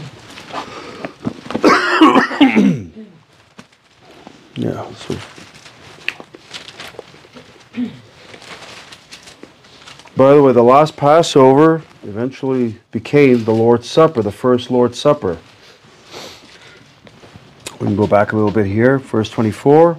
yeah. 4.57 4.93
So. 4.95 5.17
By 10.17 10.33
the 10.33 10.43
way, 10.43 10.53
the 10.53 10.63
last 10.63 10.97
Passover 10.97 11.83
eventually 12.05 12.77
became 12.91 13.45
the 13.45 13.53
Lord's 13.53 13.89
Supper, 13.89 14.23
the 14.23 14.33
first 14.33 14.71
Lord's 14.71 14.99
Supper. 14.99 15.37
We 17.79 17.87
can 17.87 17.97
go 17.97 18.07
back 18.07 18.33
a 18.33 18.37
little 18.37 18.51
bit 18.51 18.65
here, 18.65 18.99
verse 18.99 19.29
24. 19.29 19.99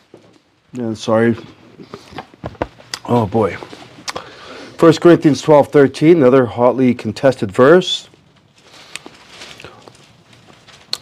Yeah, 0.73 0.93
sorry. 0.93 1.35
Oh 3.03 3.25
boy. 3.25 3.55
1 4.79 4.93
Corinthians 4.95 5.41
12 5.41 5.67
13, 5.67 6.17
another 6.17 6.45
hotly 6.45 6.93
contested 6.93 7.51
verse. 7.51 8.07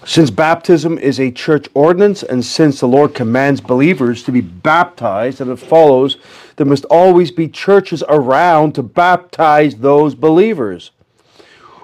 Since 0.05 0.31
baptism 0.31 0.97
is 0.97 1.19
a 1.19 1.29
church 1.29 1.67
ordinance, 1.75 2.23
and 2.23 2.43
since 2.43 2.79
the 2.79 2.87
Lord 2.87 3.13
commands 3.13 3.61
believers 3.61 4.23
to 4.23 4.31
be 4.31 4.41
baptized, 4.41 5.39
and 5.39 5.51
it 5.51 5.57
follows 5.57 6.17
there 6.55 6.65
must 6.65 6.85
always 6.85 7.29
be 7.29 7.47
churches 7.47 8.03
around 8.09 8.73
to 8.73 8.81
baptize 8.81 9.75
those 9.75 10.15
believers. 10.15 10.89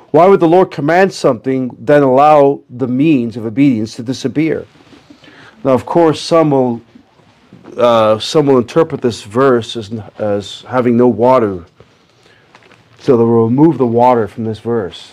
Why 0.09 0.25
would 0.25 0.39
the 0.39 0.47
Lord 0.47 0.71
command 0.71 1.13
something, 1.13 1.77
then 1.79 2.01
allow 2.01 2.61
the 2.67 2.87
means 2.87 3.37
of 3.37 3.45
obedience 3.45 3.95
to 3.97 4.03
disappear? 4.03 4.65
Now, 5.63 5.73
of 5.73 5.85
course, 5.85 6.19
some 6.19 6.49
will 6.49 6.81
uh, 7.77 8.19
some 8.19 8.47
will 8.47 8.57
interpret 8.57 9.01
this 9.01 9.23
verse 9.23 9.75
as, 9.75 9.91
as 10.17 10.61
having 10.61 10.97
no 10.97 11.07
water. 11.07 11.65
So 12.99 13.17
they'll 13.17 13.27
remove 13.27 13.77
the 13.77 13.85
water 13.85 14.27
from 14.27 14.45
this 14.45 14.59
verse. 14.59 15.11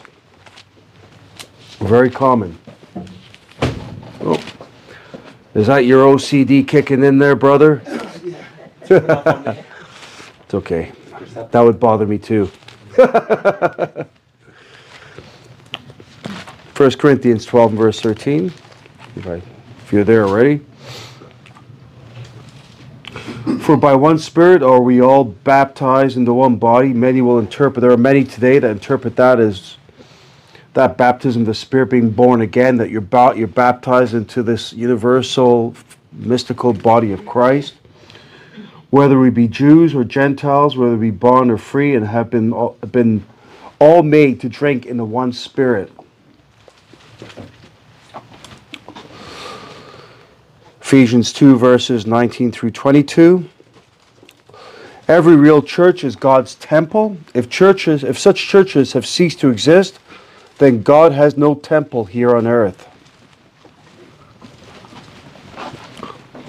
Very 1.79 2.11
common. 2.11 2.59
Oh. 4.21 4.43
Is 5.55 5.67
that 5.67 5.85
your 5.85 6.07
OCD 6.07 6.67
kicking 6.67 7.05
in 7.05 7.19
there, 7.19 7.37
brother? 7.37 7.83
It's 10.53 10.55
okay. 10.55 10.93
That 11.51 11.61
would 11.61 11.81
bother 11.81 12.07
me 12.07 12.19
too. 12.19 12.51
1 12.95 14.07
Corinthians 16.99 17.47
12 17.47 17.73
verse 17.73 18.03
13. 18.03 18.53
If, 19.17 19.27
I, 19.27 19.37
if 19.37 19.93
you're 19.93 20.05
there 20.05 20.27
already. 20.27 20.61
For 23.61 23.77
by 23.77 23.95
one 23.95 24.19
Spirit 24.19 24.63
are 24.63 24.81
we 24.81 25.01
all 25.01 25.25
baptized 25.25 26.17
into 26.17 26.33
one 26.33 26.57
body. 26.57 26.93
Many 26.93 27.21
will 27.21 27.39
interpret, 27.39 27.81
there 27.81 27.91
are 27.91 27.97
many 27.97 28.25
today 28.25 28.59
that 28.59 28.71
interpret 28.71 29.17
that 29.17 29.39
as 29.39 29.77
that 30.75 30.97
baptism 30.97 31.45
the 31.45 31.55
Spirit 31.55 31.91
being 31.91 32.11
born 32.11 32.41
again, 32.41 32.77
that 32.79 32.91
you're, 32.91 33.01
ba- 33.01 33.35
you're 33.37 33.47
baptized 33.47 34.15
into 34.15 34.43
this 34.43 34.73
universal, 34.73 35.75
mystical 36.13 36.73
body 36.73 37.13
of 37.13 37.27
Christ. 37.27 37.75
Whether 38.91 39.19
we 39.19 39.31
be 39.31 39.49
Jews 39.49 39.95
or 39.95 40.05
Gentiles, 40.05 40.77
whether 40.77 40.97
we 40.97 41.11
be 41.11 41.17
bond 41.17 41.51
or 41.51 41.59
free, 41.59 41.95
and 41.95 42.07
have 42.07 42.31
been 42.31 42.53
all, 42.53 42.77
been 42.91 43.25
all 43.79 44.03
made 44.03 44.41
to 44.41 44.49
drink 44.49 44.87
in 44.87 44.97
the 44.97 45.05
one 45.05 45.33
Spirit. 45.33 45.93
Ephesians 50.93 51.33
2, 51.33 51.57
verses 51.57 52.07
19 52.07 52.53
through 52.53 52.71
22. 52.71 53.49
Every 55.09 55.37
real 55.37 55.63
church 55.63 56.05
is 56.05 56.17
God's 56.17 56.55
temple. 56.57 57.17
If 57.33 57.49
churches, 57.49 58.05
if 58.05 58.19
such 58.19 58.47
churches 58.47 58.93
have 58.93 59.07
ceased 59.07 59.41
to 59.41 59.49
exist, 59.49 59.99
then 60.59 60.83
God 60.83 61.13
has 61.13 61.39
no 61.39 61.55
temple 61.55 62.05
here 62.05 62.37
on 62.37 62.47
earth. 62.47 62.87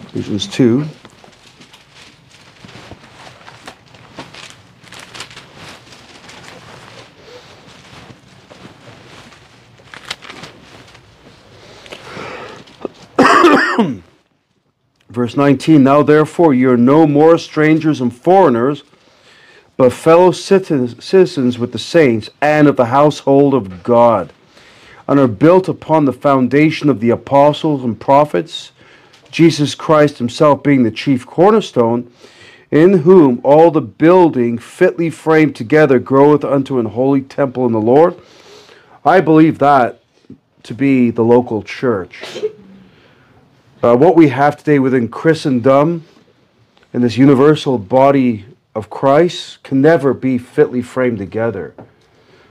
Ephesians 0.09 0.45
2. 0.47 0.87
Verse 15.33 15.39
19 15.39 15.83
Now 15.83 16.03
therefore 16.03 16.53
you 16.53 16.69
are 16.69 16.77
no 16.77 17.07
more 17.07 17.39
strangers 17.39 18.01
and 18.01 18.15
foreigners, 18.15 18.83
but 19.77 19.91
fellow 19.91 20.31
citizens 20.31 21.57
with 21.57 21.71
the 21.71 21.79
saints 21.79 22.29
and 22.39 22.67
of 22.67 22.75
the 22.75 22.85
household 22.85 23.55
of 23.55 23.81
God, 23.81 24.31
and 25.07 25.19
are 25.19 25.27
built 25.27 25.67
upon 25.67 26.05
the 26.05 26.13
foundation 26.13 26.87
of 26.87 26.99
the 26.99 27.09
apostles 27.09 27.83
and 27.83 27.99
prophets, 27.99 28.73
Jesus 29.31 29.73
Christ 29.73 30.19
himself 30.19 30.61
being 30.61 30.83
the 30.83 30.91
chief 30.91 31.25
cornerstone, 31.25 32.11
in 32.69 32.99
whom 32.99 33.41
all 33.43 33.71
the 33.71 33.81
building 33.81 34.59
fitly 34.59 35.09
framed 35.09 35.55
together 35.55 35.97
groweth 35.97 36.43
unto 36.43 36.77
an 36.77 36.85
holy 36.85 37.21
temple 37.21 37.65
in 37.65 37.71
the 37.71 37.81
Lord. 37.81 38.15
I 39.03 39.19
believe 39.19 39.57
that 39.57 39.99
to 40.61 40.75
be 40.75 41.09
the 41.09 41.23
local 41.23 41.63
church. 41.63 42.21
Uh, 43.83 43.93
what 43.93 44.15
we 44.15 44.29
have 44.29 44.55
today 44.55 44.79
within 44.79 45.09
Christendom 45.09 46.05
in 46.93 47.01
this 47.01 47.17
universal 47.17 47.77
body 47.77 48.45
of 48.73 48.89
Christ 48.89 49.61
can 49.61 49.81
never 49.81 50.13
be 50.13 50.37
fitly 50.37 50.81
framed 50.81 51.17
together. 51.17 51.75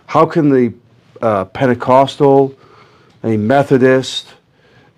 How 0.04 0.26
can 0.26 0.50
the 0.50 0.74
uh, 1.22 1.46
Pentecostal, 1.46 2.54
a 3.24 3.38
Methodist, 3.38 4.34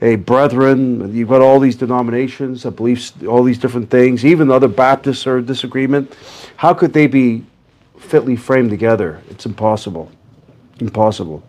a 0.02 0.16
Brethren, 0.16 1.14
you've 1.14 1.28
got 1.28 1.40
all 1.40 1.60
these 1.60 1.76
denominations 1.76 2.64
that 2.64 2.80
all 3.28 3.44
these 3.44 3.58
different 3.58 3.88
things, 3.88 4.24
even 4.24 4.48
the 4.48 4.54
other 4.54 4.66
Baptists 4.66 5.28
are 5.28 5.38
in 5.38 5.46
disagreement. 5.46 6.16
How 6.56 6.74
could 6.74 6.92
they 6.92 7.06
be 7.06 7.44
fitly 7.96 8.34
framed 8.34 8.70
together? 8.70 9.22
It's 9.30 9.46
impossible. 9.46 10.10
Impossible. 10.80 11.44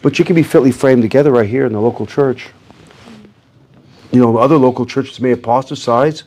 But 0.00 0.18
you 0.18 0.24
can 0.24 0.34
be 0.34 0.42
fitly 0.42 0.72
framed 0.72 1.02
together 1.02 1.30
right 1.30 1.48
here 1.48 1.66
in 1.66 1.74
the 1.74 1.80
local 1.80 2.06
church. 2.06 2.48
You 4.14 4.20
know, 4.20 4.36
other 4.36 4.56
local 4.56 4.86
churches 4.86 5.18
may 5.18 5.32
apostatize, 5.32 6.22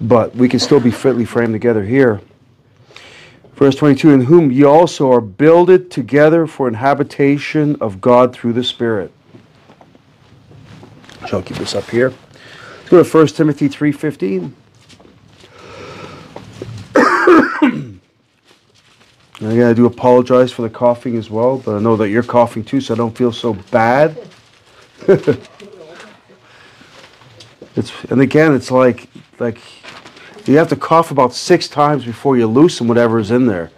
but 0.00 0.34
we 0.34 0.48
can 0.48 0.58
still 0.58 0.80
be 0.80 0.90
fitly 0.90 1.26
framed 1.26 1.52
together 1.52 1.84
here. 1.84 2.22
Verse 3.56 3.74
22 3.74 4.10
In 4.10 4.20
whom 4.22 4.50
ye 4.50 4.64
also 4.64 5.12
are 5.12 5.20
builded 5.20 5.90
together 5.90 6.46
for 6.46 6.66
an 6.66 6.72
habitation 6.72 7.76
of 7.82 8.00
God 8.00 8.34
through 8.34 8.54
the 8.54 8.64
Spirit. 8.64 9.12
Shall 11.26 11.42
keep 11.42 11.58
this 11.58 11.74
up 11.74 11.90
here. 11.90 12.14
Let's 12.78 12.88
go 12.88 13.02
to 13.02 13.18
1 13.18 13.26
Timothy 13.26 13.68
3.15. 13.68 14.52
I 19.42 19.56
gotta 19.56 19.74
do 19.74 19.84
apologize 19.84 20.52
for 20.52 20.62
the 20.62 20.70
coughing 20.70 21.18
as 21.18 21.28
well, 21.28 21.58
but 21.58 21.76
I 21.76 21.80
know 21.80 21.96
that 21.96 22.08
you're 22.08 22.22
coughing 22.22 22.64
too, 22.64 22.80
so 22.80 22.94
I 22.94 22.96
don't 22.96 23.14
feel 23.14 23.30
so 23.30 23.52
bad. 23.70 24.16
It's 27.76 28.04
and 28.04 28.20
again, 28.20 28.54
it's 28.54 28.70
like 28.70 29.08
like 29.38 29.58
you 30.46 30.56
have 30.56 30.68
to 30.68 30.76
cough 30.76 31.10
about 31.10 31.34
six 31.34 31.68
times 31.68 32.04
before 32.04 32.36
you 32.36 32.46
loosen 32.46 32.88
whatever 32.88 33.18
is 33.18 33.30
in 33.30 33.46
there. 33.46 33.70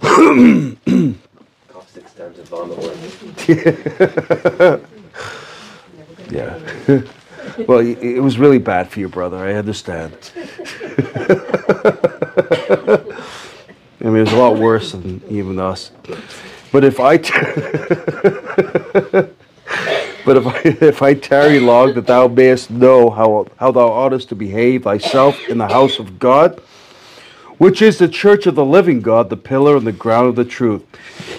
Cough 0.00 1.90
six 1.90 2.12
times 2.14 2.38
and 2.38 2.48
vomit 2.48 2.78
once. 2.78 3.18
Yeah. 6.30 6.58
well, 7.66 7.80
it 7.80 7.98
it 7.98 8.20
was 8.20 8.38
really 8.38 8.58
bad 8.58 8.88
for 8.88 9.00
your 9.00 9.10
brother. 9.10 9.36
I 9.36 9.54
understand. 9.54 10.16
I 14.00 14.04
mean, 14.06 14.16
it 14.16 14.20
was 14.20 14.32
a 14.32 14.36
lot 14.36 14.56
worse 14.56 14.92
than 14.92 15.22
even 15.28 15.58
us. 15.60 15.90
But 16.72 16.84
if 16.84 16.98
I, 16.98 17.18
t- 17.18 17.32
but 20.24 20.36
if 20.36 20.46
I, 20.46 20.60
if 20.64 21.02
I 21.02 21.14
tarry 21.14 21.58
long, 21.60 21.94
that 21.94 22.06
thou 22.06 22.28
mayest 22.28 22.70
know 22.70 23.10
how 23.10 23.46
how 23.56 23.72
thou 23.72 23.88
oughtest 23.88 24.28
to 24.30 24.34
behave 24.34 24.84
thyself 24.84 25.38
in 25.48 25.58
the 25.58 25.68
house 25.68 25.98
of 25.98 26.18
God, 26.18 26.60
which 27.58 27.82
is 27.82 27.98
the 27.98 28.08
church 28.08 28.46
of 28.46 28.54
the 28.54 28.64
living 28.64 29.00
God, 29.00 29.30
the 29.30 29.36
pillar 29.36 29.76
and 29.76 29.86
the 29.86 29.92
ground 29.92 30.28
of 30.28 30.36
the 30.36 30.44
truth. 30.44 30.84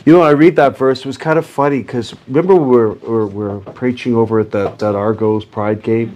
You 0.05 0.13
know, 0.13 0.21
I 0.21 0.31
read 0.31 0.55
that 0.57 0.77
verse. 0.77 0.99
It 0.99 1.05
was 1.05 1.17
kind 1.17 1.39
of 1.39 1.45
funny 1.45 1.81
because 1.81 2.15
remember 2.27 2.55
we 2.55 2.77
were, 2.77 2.93
we 2.93 3.09
were, 3.09 3.27
we 3.27 3.43
were 3.45 3.59
preaching 3.59 4.15
over 4.15 4.39
at 4.39 4.51
that 4.51 4.79
that 4.79 4.95
Argos 4.95 5.45
Pride 5.45 5.81
game, 5.81 6.15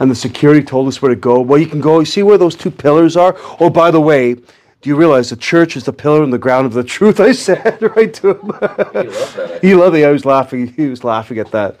and 0.00 0.10
the 0.10 0.14
security 0.14 0.62
told 0.64 0.88
us 0.88 1.00
where 1.00 1.10
to 1.10 1.16
go. 1.16 1.40
Well, 1.40 1.58
you 1.58 1.66
can 1.66 1.80
go. 1.80 2.00
You 2.00 2.06
see 2.06 2.22
where 2.22 2.38
those 2.38 2.56
two 2.56 2.70
pillars 2.70 3.16
are. 3.16 3.36
Oh, 3.60 3.70
by 3.70 3.90
the 3.90 4.00
way. 4.00 4.36
Do 4.82 4.90
you 4.90 4.96
realize 4.96 5.30
the 5.30 5.36
church 5.36 5.76
is 5.76 5.84
the 5.84 5.92
pillar 5.92 6.24
and 6.24 6.32
the 6.32 6.38
ground 6.38 6.66
of 6.66 6.72
the 6.72 6.82
truth? 6.96 7.20
I 7.20 7.30
said 7.30 7.80
right 7.96 8.12
to 8.14 8.30
him. 8.30 8.40
He 8.40 8.48
loved 8.48 9.36
that. 9.36 9.58
He 9.62 9.74
loved 9.76 9.96
it. 9.96 10.04
I 10.04 10.10
was 10.10 10.24
laughing. 10.24 10.66
He 10.66 10.88
was 10.88 11.04
laughing 11.04 11.38
at 11.38 11.52
that. 11.52 11.78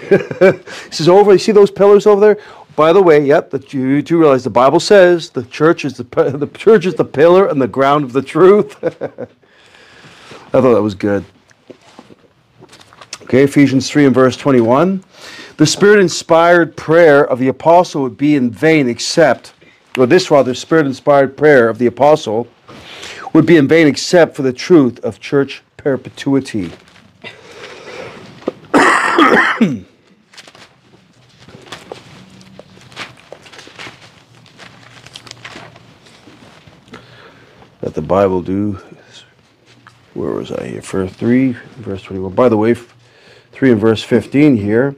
He 0.00 0.92
says, 0.92 1.08
"Over, 1.08 1.32
you 1.32 1.38
see 1.38 1.52
those 1.52 1.70
pillars 1.70 2.06
over 2.06 2.20
there? 2.20 2.38
By 2.78 2.92
the 2.92 3.02
way, 3.02 3.24
yep. 3.26 3.50
The, 3.50 3.58
you 3.70 4.02
do 4.02 4.20
realize 4.20 4.44
the 4.44 4.50
Bible 4.50 4.78
says 4.78 5.30
the 5.30 5.42
church 5.42 5.84
is 5.84 5.96
the 5.96 6.04
the 6.38 6.46
church 6.46 6.86
is 6.86 6.94
the 6.94 7.04
pillar 7.04 7.48
and 7.48 7.60
the 7.60 7.66
ground 7.66 8.04
of 8.04 8.12
the 8.12 8.22
truth." 8.22 8.76
I 8.84 10.60
thought 10.60 10.74
that 10.74 10.82
was 10.82 10.94
good. 10.94 11.24
Okay, 13.22 13.42
Ephesians 13.42 13.90
three 13.90 14.06
and 14.06 14.14
verse 14.14 14.36
twenty-one. 14.36 15.02
The 15.56 15.66
Spirit-inspired 15.66 16.76
prayer 16.76 17.24
of 17.24 17.40
the 17.40 17.48
apostle 17.48 18.02
would 18.02 18.16
be 18.16 18.36
in 18.36 18.48
vain, 18.48 18.88
except, 18.88 19.54
or 19.98 20.06
this 20.06 20.30
rather, 20.30 20.54
Spirit-inspired 20.54 21.36
prayer 21.36 21.68
of 21.68 21.78
the 21.78 21.86
apostle 21.86 22.46
would 23.32 23.44
be 23.44 23.56
in 23.56 23.66
vain, 23.66 23.88
except 23.88 24.36
for 24.36 24.42
the 24.42 24.52
truth 24.52 25.00
of 25.04 25.18
church 25.18 25.64
perpetuity. 25.76 26.70
that 37.80 37.94
the 37.94 38.02
Bible 38.02 38.42
do. 38.42 38.80
Where 40.14 40.32
was 40.32 40.50
I 40.50 40.66
here? 40.66 40.82
For 40.82 41.06
3, 41.06 41.52
verse 41.52 42.02
21. 42.02 42.34
By 42.34 42.48
the 42.48 42.56
way, 42.56 42.74
3 43.52 43.72
and 43.72 43.80
verse 43.80 44.02
15 44.02 44.56
here, 44.56 44.96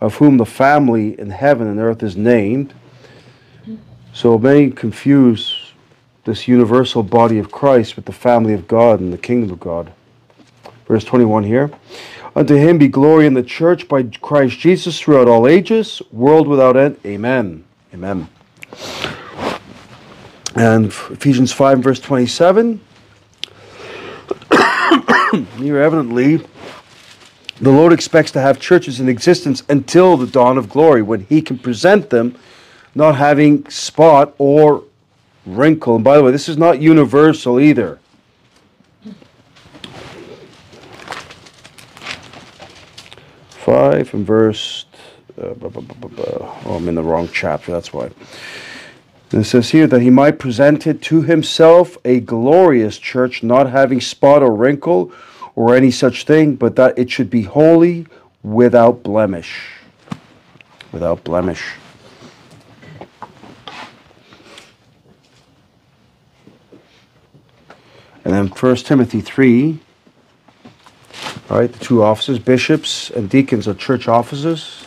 of 0.00 0.16
whom 0.16 0.36
the 0.36 0.46
family 0.46 1.18
in 1.18 1.30
heaven 1.30 1.66
and 1.66 1.78
earth 1.80 2.02
is 2.02 2.16
named. 2.16 2.74
So 4.12 4.38
many 4.38 4.70
confuse 4.70 5.72
this 6.24 6.46
universal 6.46 7.02
body 7.02 7.38
of 7.38 7.50
Christ 7.50 7.96
with 7.96 8.04
the 8.04 8.12
family 8.12 8.52
of 8.52 8.68
God 8.68 9.00
and 9.00 9.12
the 9.12 9.18
kingdom 9.18 9.50
of 9.50 9.60
God. 9.60 9.92
Verse 10.86 11.04
21 11.04 11.44
here. 11.44 11.70
Unto 12.36 12.54
him 12.54 12.78
be 12.78 12.88
glory 12.88 13.26
in 13.26 13.34
the 13.34 13.42
church 13.42 13.88
by 13.88 14.02
Christ 14.02 14.58
Jesus 14.58 15.00
throughout 15.00 15.28
all 15.28 15.46
ages, 15.46 16.00
world 16.12 16.46
without 16.46 16.76
end. 16.76 16.98
Amen. 17.04 17.64
Amen. 17.92 18.28
And 20.54 20.86
Ephesians 20.86 21.52
5 21.52 21.78
verse 21.80 22.00
27. 22.00 22.80
Here 25.58 25.78
evidently 25.78 26.38
the 27.60 27.70
Lord 27.70 27.92
expects 27.92 28.30
to 28.32 28.40
have 28.40 28.58
churches 28.58 29.00
in 29.00 29.08
existence 29.08 29.62
until 29.68 30.16
the 30.16 30.26
dawn 30.26 30.56
of 30.56 30.70
glory 30.70 31.02
when 31.02 31.26
he 31.26 31.42
can 31.42 31.58
present 31.58 32.10
them 32.10 32.36
not 32.94 33.16
having 33.16 33.68
spot 33.68 34.34
or 34.38 34.84
wrinkle. 35.44 35.96
And 35.96 36.04
by 36.04 36.16
the 36.16 36.24
way, 36.24 36.32
this 36.32 36.48
is 36.48 36.56
not 36.56 36.80
universal 36.80 37.60
either. 37.60 37.98
Five 43.50 44.12
and 44.14 44.26
verse. 44.26 44.86
Uh, 45.40 45.54
oh, 45.62 46.74
I'm 46.76 46.88
in 46.88 46.94
the 46.94 47.02
wrong 47.02 47.28
chapter. 47.32 47.72
That's 47.72 47.92
why. 47.92 48.10
It 49.32 49.44
says 49.44 49.70
here 49.70 49.86
that 49.86 50.02
he 50.02 50.10
might 50.10 50.40
present 50.40 50.88
it 50.88 51.00
to 51.02 51.22
himself 51.22 51.96
a 52.04 52.18
glorious 52.18 52.98
church, 52.98 53.44
not 53.44 53.70
having 53.70 54.00
spot 54.00 54.42
or 54.42 54.52
wrinkle 54.52 55.12
or 55.54 55.76
any 55.76 55.92
such 55.92 56.24
thing, 56.24 56.56
but 56.56 56.74
that 56.76 56.98
it 56.98 57.10
should 57.10 57.30
be 57.30 57.42
holy 57.42 58.06
without 58.42 59.04
blemish. 59.04 59.70
Without 60.90 61.22
blemish. 61.22 61.62
And 68.24 68.34
then 68.34 68.48
1 68.48 68.76
Timothy 68.76 69.20
3, 69.20 69.78
right, 71.48 71.72
the 71.72 71.78
two 71.78 72.02
offices, 72.02 72.38
bishops 72.40 73.10
and 73.10 73.30
deacons 73.30 73.68
are 73.68 73.74
church 73.74 74.08
offices. 74.08 74.84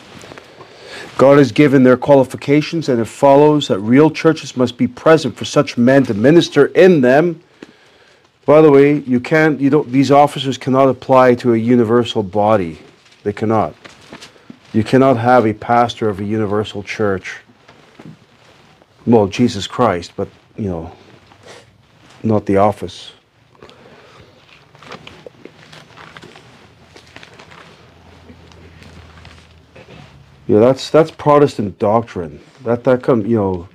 God 1.16 1.38
has 1.38 1.52
given 1.52 1.84
their 1.84 1.96
qualifications, 1.96 2.88
and 2.88 3.00
it 3.00 3.04
follows 3.04 3.68
that 3.68 3.78
real 3.78 4.10
churches 4.10 4.56
must 4.56 4.76
be 4.76 4.88
present 4.88 5.36
for 5.36 5.44
such 5.44 5.78
men 5.78 6.02
to 6.04 6.14
minister 6.14 6.66
in 6.66 7.00
them. 7.00 7.40
By 8.44 8.60
the 8.60 8.70
way, 8.70 8.98
you 8.98 9.20
can't, 9.20 9.60
you 9.60 9.70
don't, 9.70 9.90
these 9.90 10.10
officers 10.10 10.58
cannot 10.58 10.88
apply 10.88 11.36
to 11.36 11.54
a 11.54 11.56
universal 11.56 12.22
body. 12.22 12.78
They 13.22 13.32
cannot. 13.32 13.74
You 14.72 14.84
cannot 14.84 15.16
have 15.16 15.46
a 15.46 15.54
pastor 15.54 16.08
of 16.08 16.18
a 16.18 16.24
universal 16.24 16.82
church. 16.82 17.38
Well, 19.06 19.28
Jesus 19.28 19.66
Christ, 19.66 20.12
but, 20.16 20.28
you 20.56 20.68
know, 20.68 20.92
not 22.22 22.44
the 22.44 22.56
office. 22.56 23.13
Yeah, 30.46 30.58
that's 30.58 30.90
that's 30.90 31.10
Protestant 31.10 31.78
doctrine. 31.78 32.40
That 32.64 32.84
that 32.84 33.02
come, 33.02 33.24
you 33.24 33.36
know, 33.36 33.68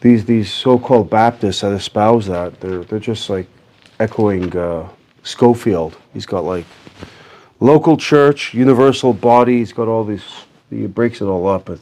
these 0.00 0.24
these 0.24 0.52
so-called 0.52 1.10
Baptists 1.10 1.60
that 1.60 1.72
espouse 1.72 2.26
that 2.26 2.60
they're 2.60 2.82
they're 2.84 2.98
just 2.98 3.30
like 3.30 3.46
echoing 4.00 4.56
uh, 4.56 4.88
Scofield. 5.22 5.96
He's 6.12 6.26
got 6.26 6.44
like 6.44 6.64
local 7.60 7.96
church, 7.96 8.52
universal 8.52 9.12
body. 9.12 9.58
He's 9.58 9.72
got 9.72 9.86
all 9.86 10.04
these. 10.04 10.24
He 10.70 10.86
breaks 10.86 11.20
it 11.20 11.26
all 11.26 11.46
up. 11.46 11.66
But 11.66 11.78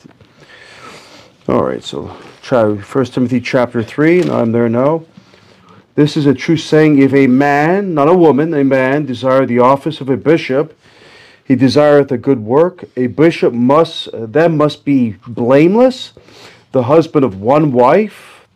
all 1.48 1.62
right, 1.62 1.82
so 1.82 2.14
try 2.42 2.76
First 2.76 3.14
Timothy 3.14 3.40
chapter 3.40 3.82
three, 3.82 4.20
and 4.20 4.30
I'm 4.30 4.52
there 4.52 4.68
now. 4.68 5.04
This 5.94 6.16
is 6.18 6.26
a 6.26 6.34
true 6.34 6.58
saying: 6.58 6.98
If 6.98 7.14
a 7.14 7.26
man, 7.26 7.94
not 7.94 8.08
a 8.08 8.14
woman, 8.14 8.52
a 8.52 8.64
man 8.64 9.06
desire 9.06 9.46
the 9.46 9.60
office 9.60 10.02
of 10.02 10.10
a 10.10 10.16
bishop, 10.18 10.76
he 11.44 11.54
desireth 11.54 12.10
a 12.10 12.18
good 12.18 12.40
work. 12.40 12.84
A 12.96 13.06
bishop 13.06 13.52
must 13.52 14.08
uh, 14.08 14.26
then 14.26 14.56
must 14.56 14.84
be 14.84 15.16
blameless, 15.26 16.12
the 16.72 16.84
husband 16.84 17.24
of 17.24 17.40
one 17.40 17.72
wife, 17.72 18.46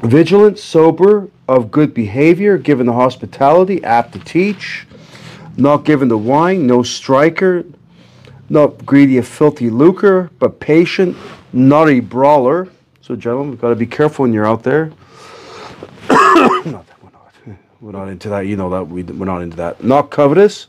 vigilant, 0.00 0.58
sober, 0.58 1.28
of 1.48 1.70
good 1.70 1.92
behavior, 1.92 2.56
given 2.56 2.86
the 2.86 2.92
hospitality, 2.92 3.82
apt 3.84 4.12
to 4.14 4.18
teach, 4.18 4.86
not 5.56 5.84
given 5.84 6.08
to 6.08 6.16
wine, 6.16 6.66
no 6.66 6.82
striker, 6.82 7.64
not 8.48 8.84
greedy 8.86 9.18
of 9.18 9.26
filthy 9.26 9.70
lucre, 9.70 10.30
but 10.38 10.60
patient, 10.60 11.16
not 11.52 11.88
a 11.88 12.00
brawler. 12.00 12.68
So, 13.02 13.16
gentlemen, 13.16 13.50
we've 13.50 13.60
got 13.60 13.70
to 13.70 13.76
be 13.76 13.86
careful 13.86 14.24
when 14.24 14.32
you're 14.32 14.46
out 14.46 14.62
there. 14.62 14.86
not 16.08 16.86
that 16.86 17.02
we're 17.02 17.10
not. 17.10 17.58
We're 17.84 17.92
not 17.92 18.08
into 18.08 18.30
that. 18.30 18.46
You 18.46 18.56
know 18.56 18.70
that 18.70 18.88
we, 18.88 19.02
we're 19.02 19.26
not 19.26 19.42
into 19.42 19.58
that. 19.58 19.84
Not 19.84 20.10
covetous, 20.10 20.68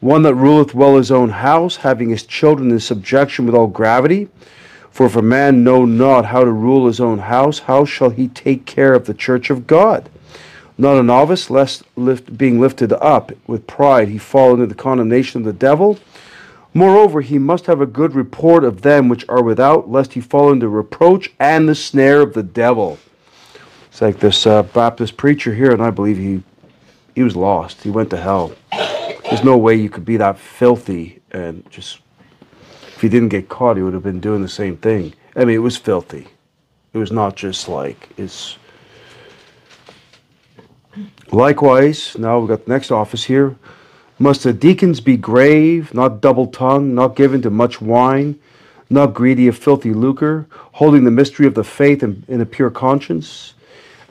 one 0.00 0.22
that 0.22 0.34
ruleth 0.34 0.74
well 0.74 0.96
his 0.96 1.12
own 1.12 1.28
house, 1.28 1.76
having 1.76 2.10
his 2.10 2.24
children 2.24 2.72
in 2.72 2.80
subjection 2.80 3.46
with 3.46 3.54
all 3.54 3.68
gravity. 3.68 4.28
For 4.90 5.06
if 5.06 5.14
a 5.14 5.22
man 5.22 5.62
know 5.62 5.84
not 5.84 6.24
how 6.24 6.42
to 6.42 6.50
rule 6.50 6.88
his 6.88 6.98
own 6.98 7.20
house, 7.20 7.60
how 7.60 7.84
shall 7.84 8.10
he 8.10 8.26
take 8.26 8.66
care 8.66 8.92
of 8.92 9.06
the 9.06 9.14
church 9.14 9.50
of 9.50 9.68
God? 9.68 10.10
Not 10.76 10.98
a 10.98 11.04
novice, 11.04 11.48
lest 11.48 11.84
lift, 11.94 12.36
being 12.36 12.60
lifted 12.60 12.92
up 12.92 13.30
with 13.46 13.68
pride 13.68 14.08
he 14.08 14.18
fall 14.18 14.52
into 14.52 14.66
the 14.66 14.74
condemnation 14.74 15.42
of 15.42 15.44
the 15.44 15.52
devil. 15.52 16.00
Moreover, 16.74 17.20
he 17.20 17.38
must 17.38 17.66
have 17.66 17.80
a 17.80 17.86
good 17.86 18.16
report 18.16 18.64
of 18.64 18.82
them 18.82 19.08
which 19.08 19.24
are 19.28 19.44
without, 19.44 19.88
lest 19.88 20.14
he 20.14 20.20
fall 20.20 20.50
into 20.50 20.68
reproach 20.68 21.32
and 21.38 21.68
the 21.68 21.76
snare 21.76 22.20
of 22.20 22.34
the 22.34 22.42
devil. 22.42 22.98
It's 23.92 24.00
like 24.00 24.20
this 24.20 24.46
uh, 24.46 24.62
Baptist 24.62 25.18
preacher 25.18 25.54
here, 25.54 25.70
and 25.70 25.82
I 25.82 25.90
believe 25.90 26.16
he 26.16 26.42
he 27.14 27.22
was 27.22 27.36
lost. 27.36 27.82
He 27.82 27.90
went 27.90 28.08
to 28.08 28.16
hell. 28.16 28.52
There's 29.28 29.44
no 29.44 29.58
way 29.58 29.74
you 29.74 29.90
could 29.90 30.06
be 30.06 30.16
that 30.16 30.38
filthy 30.38 31.20
and 31.30 31.70
just 31.70 31.98
if 32.94 33.02
he 33.02 33.10
didn't 33.10 33.28
get 33.28 33.50
caught, 33.50 33.76
he 33.76 33.82
would 33.82 33.92
have 33.92 34.02
been 34.02 34.18
doing 34.18 34.40
the 34.40 34.48
same 34.48 34.78
thing. 34.78 35.12
I 35.36 35.44
mean, 35.44 35.56
it 35.56 35.58
was 35.58 35.76
filthy. 35.76 36.28
It 36.94 36.98
was 36.98 37.12
not 37.12 37.36
just 37.36 37.68
like 37.68 38.08
it's. 38.16 38.56
Likewise, 41.30 42.16
now 42.18 42.38
we've 42.38 42.48
got 42.48 42.64
the 42.64 42.72
next 42.72 42.90
office 42.90 43.24
here. 43.24 43.56
Must 44.18 44.42
the 44.42 44.54
deacons 44.54 45.02
be 45.02 45.18
grave, 45.18 45.92
not 45.92 46.22
double 46.22 46.46
tongued, 46.46 46.94
not 46.94 47.14
given 47.14 47.42
to 47.42 47.50
much 47.50 47.82
wine, 47.82 48.38
not 48.88 49.12
greedy 49.12 49.48
of 49.48 49.58
filthy 49.58 49.92
lucre, 49.92 50.46
holding 50.72 51.04
the 51.04 51.10
mystery 51.10 51.46
of 51.46 51.54
the 51.54 51.64
faith 51.64 52.02
in, 52.02 52.24
in 52.26 52.40
a 52.40 52.46
pure 52.46 52.70
conscience? 52.70 53.52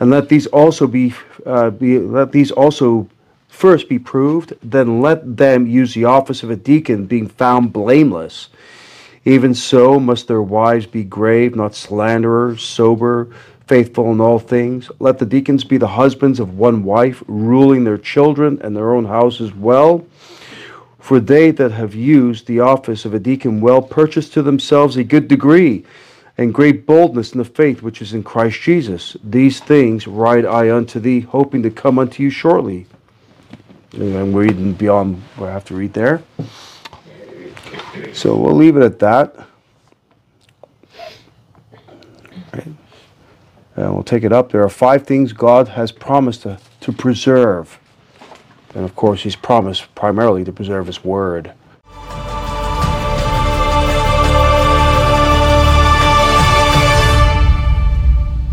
And 0.01 0.09
let 0.09 0.29
these 0.29 0.47
also 0.47 0.87
be, 0.87 1.13
uh, 1.45 1.69
be 1.69 1.99
let 1.99 2.31
these 2.31 2.49
also 2.49 3.07
first 3.47 3.87
be 3.87 3.99
proved, 3.99 4.55
then 4.63 4.99
let 4.99 5.37
them 5.37 5.67
use 5.67 5.93
the 5.93 6.05
office 6.05 6.41
of 6.41 6.49
a 6.49 6.55
deacon, 6.55 7.05
being 7.05 7.27
found 7.27 7.71
blameless. 7.71 8.49
Even 9.25 9.53
so 9.53 9.99
must 9.99 10.27
their 10.27 10.41
wives 10.41 10.87
be 10.87 11.03
grave, 11.03 11.55
not 11.55 11.75
slanderers, 11.75 12.63
sober, 12.63 13.27
faithful 13.67 14.11
in 14.11 14.19
all 14.19 14.39
things. 14.39 14.89
Let 14.97 15.19
the 15.19 15.25
deacons 15.27 15.63
be 15.63 15.77
the 15.77 15.87
husbands 15.87 16.39
of 16.39 16.57
one 16.57 16.83
wife, 16.83 17.23
ruling 17.27 17.83
their 17.83 17.99
children 17.99 18.59
and 18.63 18.75
their 18.75 18.95
own 18.95 19.05
houses 19.05 19.53
well. 19.53 20.03
For 20.97 21.19
they 21.19 21.51
that 21.51 21.73
have 21.73 21.93
used 21.93 22.47
the 22.47 22.61
office 22.61 23.05
of 23.05 23.13
a 23.13 23.19
deacon 23.19 23.61
well 23.61 23.83
purchase 23.83 24.29
to 24.29 24.41
themselves 24.41 24.97
a 24.97 25.03
good 25.03 25.27
degree 25.27 25.85
and 26.37 26.53
great 26.53 26.85
boldness 26.85 27.33
in 27.33 27.37
the 27.37 27.45
faith 27.45 27.81
which 27.81 28.01
is 28.01 28.13
in 28.13 28.23
Christ 28.23 28.61
Jesus. 28.61 29.17
These 29.23 29.59
things 29.59 30.07
write 30.07 30.45
I 30.45 30.71
unto 30.75 30.99
thee, 30.99 31.21
hoping 31.21 31.63
to 31.63 31.69
come 31.69 31.99
unto 31.99 32.23
you 32.23 32.29
shortly. 32.29 32.87
And 33.93 34.15
I'm 34.15 34.33
reading 34.33 34.73
beyond 34.73 35.21
what 35.35 35.49
I 35.49 35.53
have 35.53 35.65
to 35.65 35.75
read 35.75 35.93
there. 35.93 36.23
So 38.13 38.35
we'll 38.35 38.55
leave 38.55 38.77
it 38.77 38.83
at 38.83 38.99
that. 38.99 39.35
Right. 42.53 42.67
And 43.75 43.93
we'll 43.93 44.03
take 44.03 44.23
it 44.23 44.31
up. 44.31 44.51
There 44.51 44.63
are 44.63 44.69
five 44.69 45.05
things 45.05 45.33
God 45.33 45.69
has 45.69 45.91
promised 45.91 46.43
to, 46.43 46.59
to 46.81 46.91
preserve. 46.91 47.79
And 48.73 48.85
of 48.85 48.95
course, 48.95 49.23
He's 49.23 49.35
promised 49.35 49.93
primarily 49.95 50.43
to 50.45 50.51
preserve 50.51 50.87
His 50.87 51.03
Word. 51.03 51.53